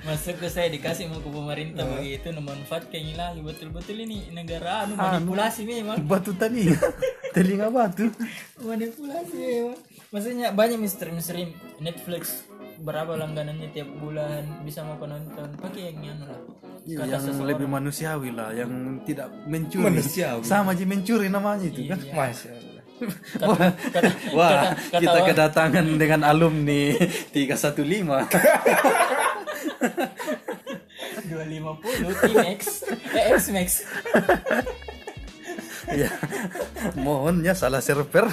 [0.00, 1.84] Masuk ke saya dikasih mau ke pemerintah.
[1.84, 3.44] Begitu memanfaatkan ini lagi.
[3.44, 6.00] Betul-betul ini negara anu manipulasi memang.
[6.08, 6.72] Batu tadi.
[7.36, 8.08] Telinga batu.
[8.64, 9.78] Manipulasi memang.
[10.10, 12.48] Maksudnya banyak misteri-misteri Netflix
[12.80, 16.40] berapa langganannya tiap bulan bisa mau penonton pakai yang anu lah
[16.80, 17.48] Iya, Kata yang seseorang.
[17.52, 18.72] lebih manusiawi lah, yang
[19.04, 19.84] tidak mencuri.
[19.84, 20.40] Manusiawi.
[20.48, 22.00] Sama aja mencuri namanya itu kan.
[22.00, 22.14] Iya.
[22.16, 22.82] Masya Allah.
[23.36, 26.96] kata, kata, Wah, kata, kata kita kedatangan dengan alumni
[27.36, 28.32] 315.
[31.28, 32.60] 250 T-Max
[33.12, 33.68] eh X-Max
[35.90, 36.10] ya,
[36.96, 38.26] mohon ya salah server.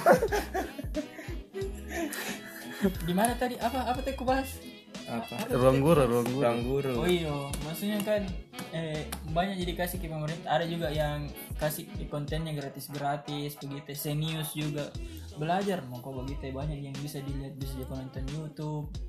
[2.85, 3.57] Di mana tadi?
[3.57, 4.59] Apa apa tadi aku bahas?
[5.07, 5.39] Apa?
[5.55, 6.43] ruang guru, ruang guru.
[6.43, 6.93] Ruang guru.
[6.99, 8.27] oh iya maksudnya kan
[8.75, 10.49] eh, banyak jadi kasih ke pemerintah.
[10.51, 13.95] Ada juga yang kasih kontennya gratis gratis begitu.
[13.95, 14.91] Senius juga
[15.39, 15.85] belajar.
[15.87, 19.06] Mau kok begitu banyak yang bisa dilihat bisa juga nonton YouTube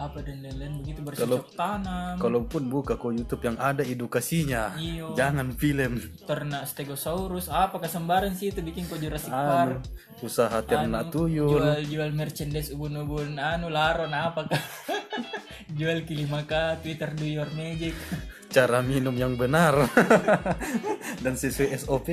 [0.00, 5.12] apa dan lain-lain begitu bercocok tanam Kalaupun buka ke YouTube yang ada edukasinya, Iyo.
[5.12, 6.00] jangan film.
[6.24, 9.80] ternak stegosaurus apa kesembaran sih itu bikin kok Jurassic Anu, Park
[10.24, 11.60] usaha ternak Anu, tuyul.
[11.60, 14.62] jual jual merchandise ubun-ubun anu laron apa kah
[15.78, 17.92] jual kilimaka Twitter do your magic
[18.50, 19.74] cara minum yang benar
[21.24, 22.08] dan sesuai SOP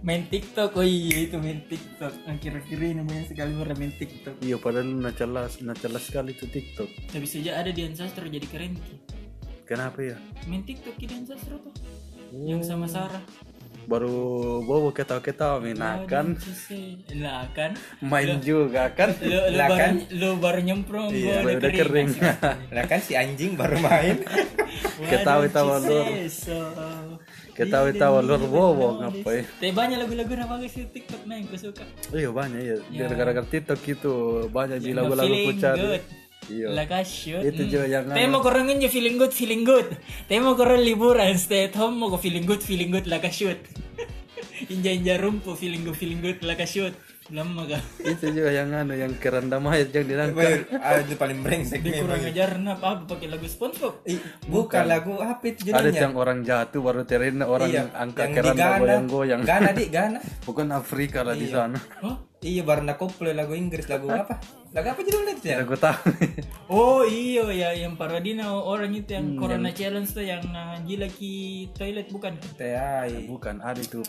[0.00, 0.70] main TikTok.
[0.74, 2.12] Oh iya itu main TikTok.
[2.24, 4.34] Akhir-akhir ini banyak sekali orang main TikTok.
[4.40, 6.88] Iya padahal nacalas nacalas sekali itu TikTok.
[7.08, 8.94] Tapi saja ada Dian Sastro jadi keren Ki.
[9.64, 10.16] kenapa ya?
[10.44, 11.72] Main TikTok Ki Dian Sastro tuh
[12.30, 13.20] yang sama Sarah.
[13.84, 14.12] Baru
[14.62, 17.72] bobo ketawa-ketawa menakan Dian lah kan?
[17.98, 19.16] Main juga kan?
[19.18, 19.92] Lo lo Lah baru kan?
[20.12, 22.10] lo baru nyemprong iya gua udah kering.
[22.68, 24.20] Lah kan si anjing baru main.
[25.10, 25.80] Ketawa-tawa
[27.58, 27.66] lur.
[27.66, 31.84] ketawa-tawa lur bobo ngapain Tapi banyak lagu-lagu nama guys di TikTok yang gue suka.
[32.14, 34.14] iya banyak ya gara-gara TikTok itu
[34.48, 35.34] banyak di lagu-lagu
[35.74, 36.02] good.
[36.48, 37.42] iya Like a shoot.
[37.44, 39.84] Itu juga yang Tapi mau korang aja feeling good, feeling good.
[40.24, 43.58] Tapi mau korang liburan, stay at home, mau feeling good, feeling good like a shoot.
[44.72, 46.94] Inja-inja rumpu, feeling good, feeling good like a shoot.
[47.28, 47.82] Lama kah?
[48.00, 51.90] itu juga yang anu yang keranda mayat yang Bayar, dirangkap ah, itu paling brengsek Di
[51.90, 52.00] nih.
[52.00, 53.94] kurang ajar nah apa pakai lagu SpongeBob?
[54.02, 54.16] Ih,
[54.48, 56.00] Bukan lagu apa itu ada judulnya?
[56.00, 60.18] yang orang jatuh baru terena orang Iya, yang angkat yang keranda goyang-goyang Ghana di Ghana.
[60.48, 64.38] bukan Afrika lah di sana Oh, Iya, baru nak koplo lagu Inggris lagu apa?
[64.68, 65.64] Lagu apa judulnya itu ya?
[65.64, 65.96] aku tahu
[66.68, 71.08] oh iya ya yang paradina orang itu yang Hmm, Corona Challenge tuh yang uh, gila
[71.08, 71.32] ki
[71.72, 72.36] toilet bukan?
[72.52, 73.24] Teai.
[73.24, 74.04] bukan ada itu Oh,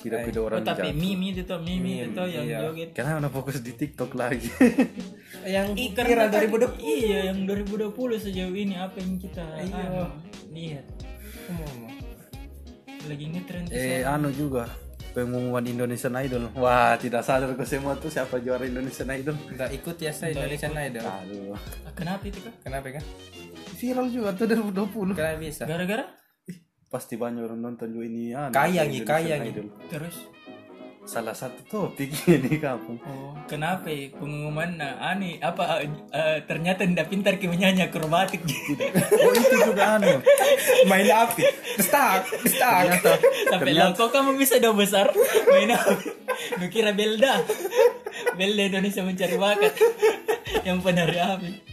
[0.45, 2.59] orang tapi jatuh mimi itu tuh, mimi itu tuh yang iya.
[2.61, 2.89] joget.
[2.91, 4.51] kenapa anda fokus di TikTok lagi
[5.47, 6.75] Yang karena 2020.
[6.81, 9.79] Iya, yang 2020 sejauh ini apa yang kita Iya.
[9.79, 10.03] anu,
[10.51, 10.85] lihat.
[13.01, 14.67] Lagi ngetren tuh eh anu juga
[15.21, 19.95] pengumuman Indonesian Idol wah tidak sadar ke semua tuh siapa juara Indonesian Idol Nggak ikut
[19.97, 21.03] ya saya Indonesian Idol.
[21.03, 22.53] aduh Ah, Kenapa itu kan?
[22.61, 23.03] Kenapa kan?
[23.75, 25.63] viral juga tuh 2020 Kenapa bisa?
[25.63, 26.05] Gara-gara
[26.85, 29.51] pasti banyak orang nonton juga ini Kaya nih, kaya nih.
[29.87, 30.15] Terus
[31.09, 34.13] salah satu topik ini kampung oh kenapa ya?
[34.13, 38.45] pengumuman nah, ani apa eh, ternyata tidak pintar ki menyanyi akrobatik.
[39.19, 40.21] Oh itu juga anu.
[40.85, 41.43] Main api.
[41.81, 42.85] Stuck, stuck.
[42.87, 43.13] ternyata.
[43.49, 45.09] Sampai lah kok kamu bisa dong besar.
[45.49, 45.97] Main apa
[46.61, 47.41] Lu kira Belda.
[48.37, 49.73] Belda Indonesia mencari bakat.
[50.61, 51.68] Yang penari api wah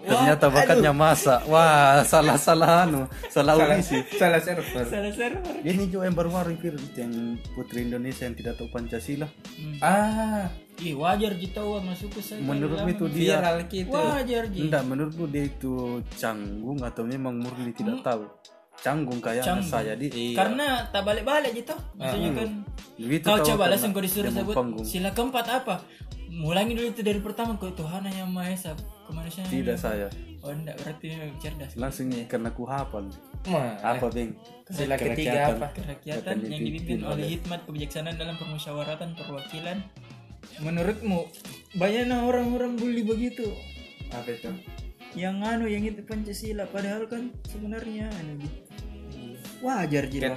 [0.00, 4.84] ternyata bakatnya masa wah salah salah anu salah Salah, audisi salah server.
[4.84, 5.54] salah server.
[5.60, 6.56] Ini juga yang baru-baru
[6.94, 7.12] yang
[7.52, 9.28] putri Indonesia yang tidak tahu Pancasila.
[9.78, 13.94] Ah, Ih wajar gitu wah masuk ke saya menurutmu itu dia viral gitu.
[13.94, 14.58] wajar ji.
[14.60, 15.74] Enggak menurutmu dia itu
[16.12, 18.26] canggung atau memang murni tidak tahu.
[18.76, 19.70] Canggung kayak Canggung.
[19.70, 20.34] saya di Iya.
[20.36, 22.48] karena tak balik-balik gitu maksudnya kan
[22.96, 24.82] Begitu kau tahu coba langsung kau disuruh sebut panggung.
[24.84, 25.74] sila keempat apa
[26.34, 28.74] mulangi dulu itu dari pertama kau Tuhan yang maha esa
[29.06, 30.08] kemanusiaan tidak saya.
[30.44, 31.08] Oh enggak berarti
[31.40, 31.72] cerdas.
[31.78, 32.28] Langsung Iya.
[32.28, 33.08] karena ku hafal.
[33.80, 34.36] Apa beng
[34.68, 35.72] Sila ketiga apa?
[35.72, 39.78] kerakyatan yang dipimpin oleh hikmat kebijaksanaan dalam permusyawaratan perwakilan.
[40.60, 41.24] Menurutmu
[41.80, 43.48] banyak orang-orang bully begitu?
[44.12, 44.52] Apa itu?
[45.14, 48.63] yang anu yang itu Pancasila padahal kan sebenarnya anu gitu
[49.64, 50.36] wajar yang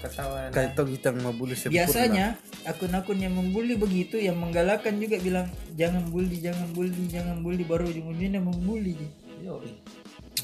[0.00, 0.48] ketawa.
[0.48, 2.26] kayak tau kita mau bully sempurna biasanya
[2.64, 5.44] akun-akun yang membuli begitu yang menggalakkan juga bilang
[5.76, 8.96] jangan bully jangan bully jangan bully baru ujung-ujungnya membuli.
[9.44, 9.60] Yo,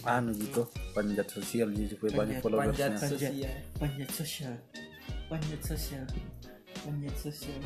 [0.04, 2.74] anu gitu panjat sosial jadi supaya banyak followersnya.
[2.76, 3.32] panjat sosial.
[3.80, 4.54] panjat sosial.
[5.28, 6.04] Panjat sosial.
[6.84, 7.60] Panjat sosial.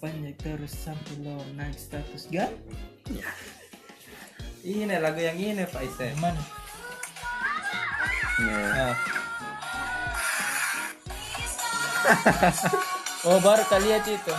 [0.00, 2.50] Panjat terus sampai lo naik status gan
[4.62, 6.14] Ini lagu yang ini Pak Ise.
[6.14, 6.38] yang mana?
[8.38, 8.54] Nih.
[8.54, 8.94] Ah,
[13.28, 14.34] oh baru kali lihat itu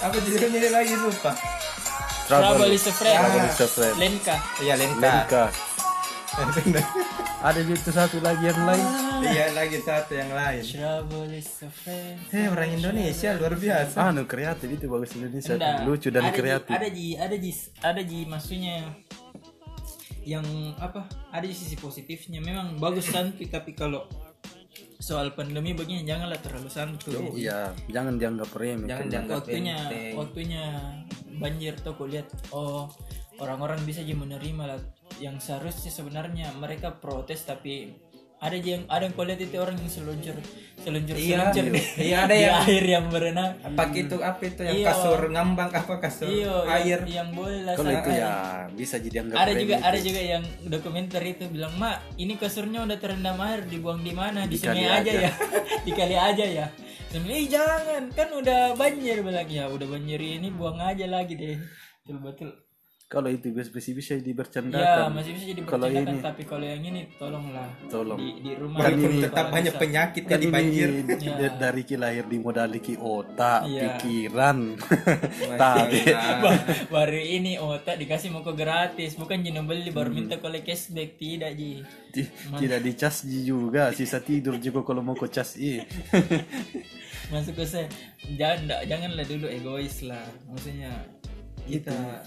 [0.00, 1.36] apa judulnya ini lagi lupa?
[2.24, 3.96] Trouble is a friend Trouble is a friend.
[4.00, 5.12] Lenka Iya Lenka.
[5.12, 5.44] Lenka
[7.50, 8.86] ada juga satu lagi yang lain
[9.24, 12.16] iya lagi satu yang lain Trouble is a friend.
[12.32, 16.88] eh orang Indonesia luar biasa anu kreatif itu bagus Indonesia lucu dan ada kreatif ada
[16.88, 18.88] ji, ada ji, ada ji maksudnya
[20.20, 20.44] yang
[20.76, 21.08] apa?
[21.32, 22.44] Ada di sisi positifnya.
[22.44, 24.04] Memang bagus santuy tapi kalau
[25.00, 27.16] soal pandemi begini janganlah terlalu santuy.
[27.36, 30.14] iya jangan dianggap remeh jangan dianggap waktunya enteng.
[30.16, 30.64] waktunya
[31.40, 32.90] banjir tuh lihat oh
[33.40, 34.80] orang-orang bisa aja menerima lah
[35.18, 37.96] yang seharusnya sebenarnya mereka protes tapi
[38.40, 40.36] ada aja yang ada yang kau lihat itu orang yang seluncur
[40.80, 41.64] seluncur Iya, seluncur.
[41.68, 43.52] di, iya, ada di yang- air yang berenang.
[43.60, 44.86] Apa itu apa itu yang Iya.
[44.88, 46.98] kasur ngambang apa kasur iya air?
[47.04, 48.32] yang, yang boleh lah kalau itu ya
[48.72, 49.84] bisa jadi anggap ada juga itu.
[49.84, 54.48] ada juga yang dokumenter itu bilang mak ini kasurnya udah terendam air dibuang di mana?
[54.48, 55.30] Di, Di sungai aja, aja." ya.
[55.84, 56.66] Di kali aja ya.
[57.12, 59.20] "Ih, jangan kan udah banjir.
[59.20, 61.60] Bilang ya udah banjir ini buang aja lagi deh.
[62.08, 62.50] Betul betul
[63.10, 64.12] kalau itu bisa bisa, bisa
[64.70, 67.66] ya masih bisa jadi Kalau ini- tapi kalau yang ini tolonglah.
[67.90, 68.14] Tolong.
[68.14, 69.82] di, di rumah walaupun di tetap banyak bisa.
[69.82, 70.88] penyakit kan ya di ini banjir.
[71.42, 71.50] Ya.
[71.50, 73.98] dari ki lahir dimodali ki otak Iya.
[73.98, 74.58] pikiran.
[75.62, 76.00] Tapi
[76.38, 81.58] Ba- baru ini otak dikasih mau gratis bukan jenuh beli baru minta kolek cashback tidak
[81.58, 81.82] ji.
[82.14, 85.82] Ti- tidak dicas juga sisa tidur juga kalau mau kocas i.
[87.26, 87.90] Masuk ke saya
[88.30, 90.22] jangan janganlah dulu egois lah.
[90.46, 90.94] Maksudnya
[91.66, 92.22] kita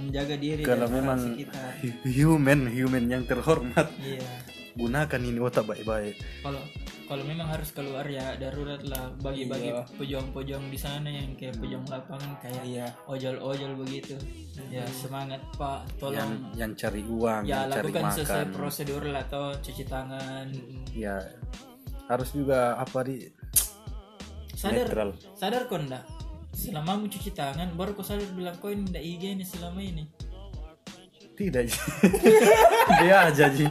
[0.00, 1.18] menjaga diri kalau memang
[1.80, 4.22] hu- human human yang terhormat iya.
[4.76, 6.20] gunakan ini otak baik-baik.
[6.44, 6.60] Kalau
[7.06, 9.86] kalau memang harus keluar ya darurat lah bagi-bagi Iya.
[9.94, 12.86] pejuang-pejuang di sana yang kayak pejuang lapangan kayak iya.
[13.06, 14.18] ojol-ojol begitu.
[14.68, 15.86] Ya semangat pak.
[15.86, 18.56] Yang tolong yang cari uang ya yang cari lakukan sesuai makan.
[18.58, 20.46] prosedur lah atau cuci tangan.
[20.92, 21.16] Ya
[22.06, 23.16] harus juga apa di
[24.56, 25.10] sadar netral.
[25.36, 26.02] sadar kok ndak
[26.56, 30.08] selama cuci tangan baru kau sadar bilang kau ini ndak higienis selama ini.
[31.36, 31.68] Tidak
[33.04, 33.68] dia aja ji.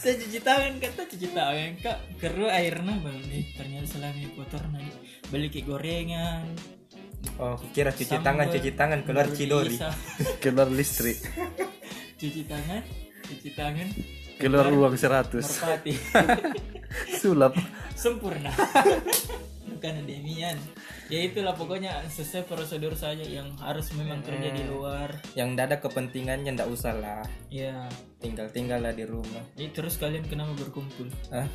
[0.00, 1.98] Saya cuci tangan kata cuci tangan kak.
[2.16, 4.88] Keru airnya bang nih ternyata selama ini kotor nih
[5.28, 6.48] beli ke gorengan.
[7.36, 9.92] Oh kira cuci sambal, tangan cuci tangan keluar diisa.
[10.42, 11.20] keluar listrik.
[12.20, 12.84] Cuci tangan
[13.24, 13.88] cuci tangan.
[14.36, 15.92] Keluar uang 100 merpati.
[17.20, 17.56] Sulap.
[17.96, 18.52] Sempurna
[19.80, 20.60] bukan demikian
[21.08, 25.08] ya itulah pokoknya sesuai prosedur saja yang harus memang kerja di luar.
[25.32, 27.24] yang tidak ada kepentingannya ndak usah lah.
[27.48, 27.88] Ya.
[28.20, 29.40] Tinggal tinggal lah di rumah.
[29.56, 31.08] Ini terus kalian kenapa berkumpul?
[31.32, 31.48] Hah?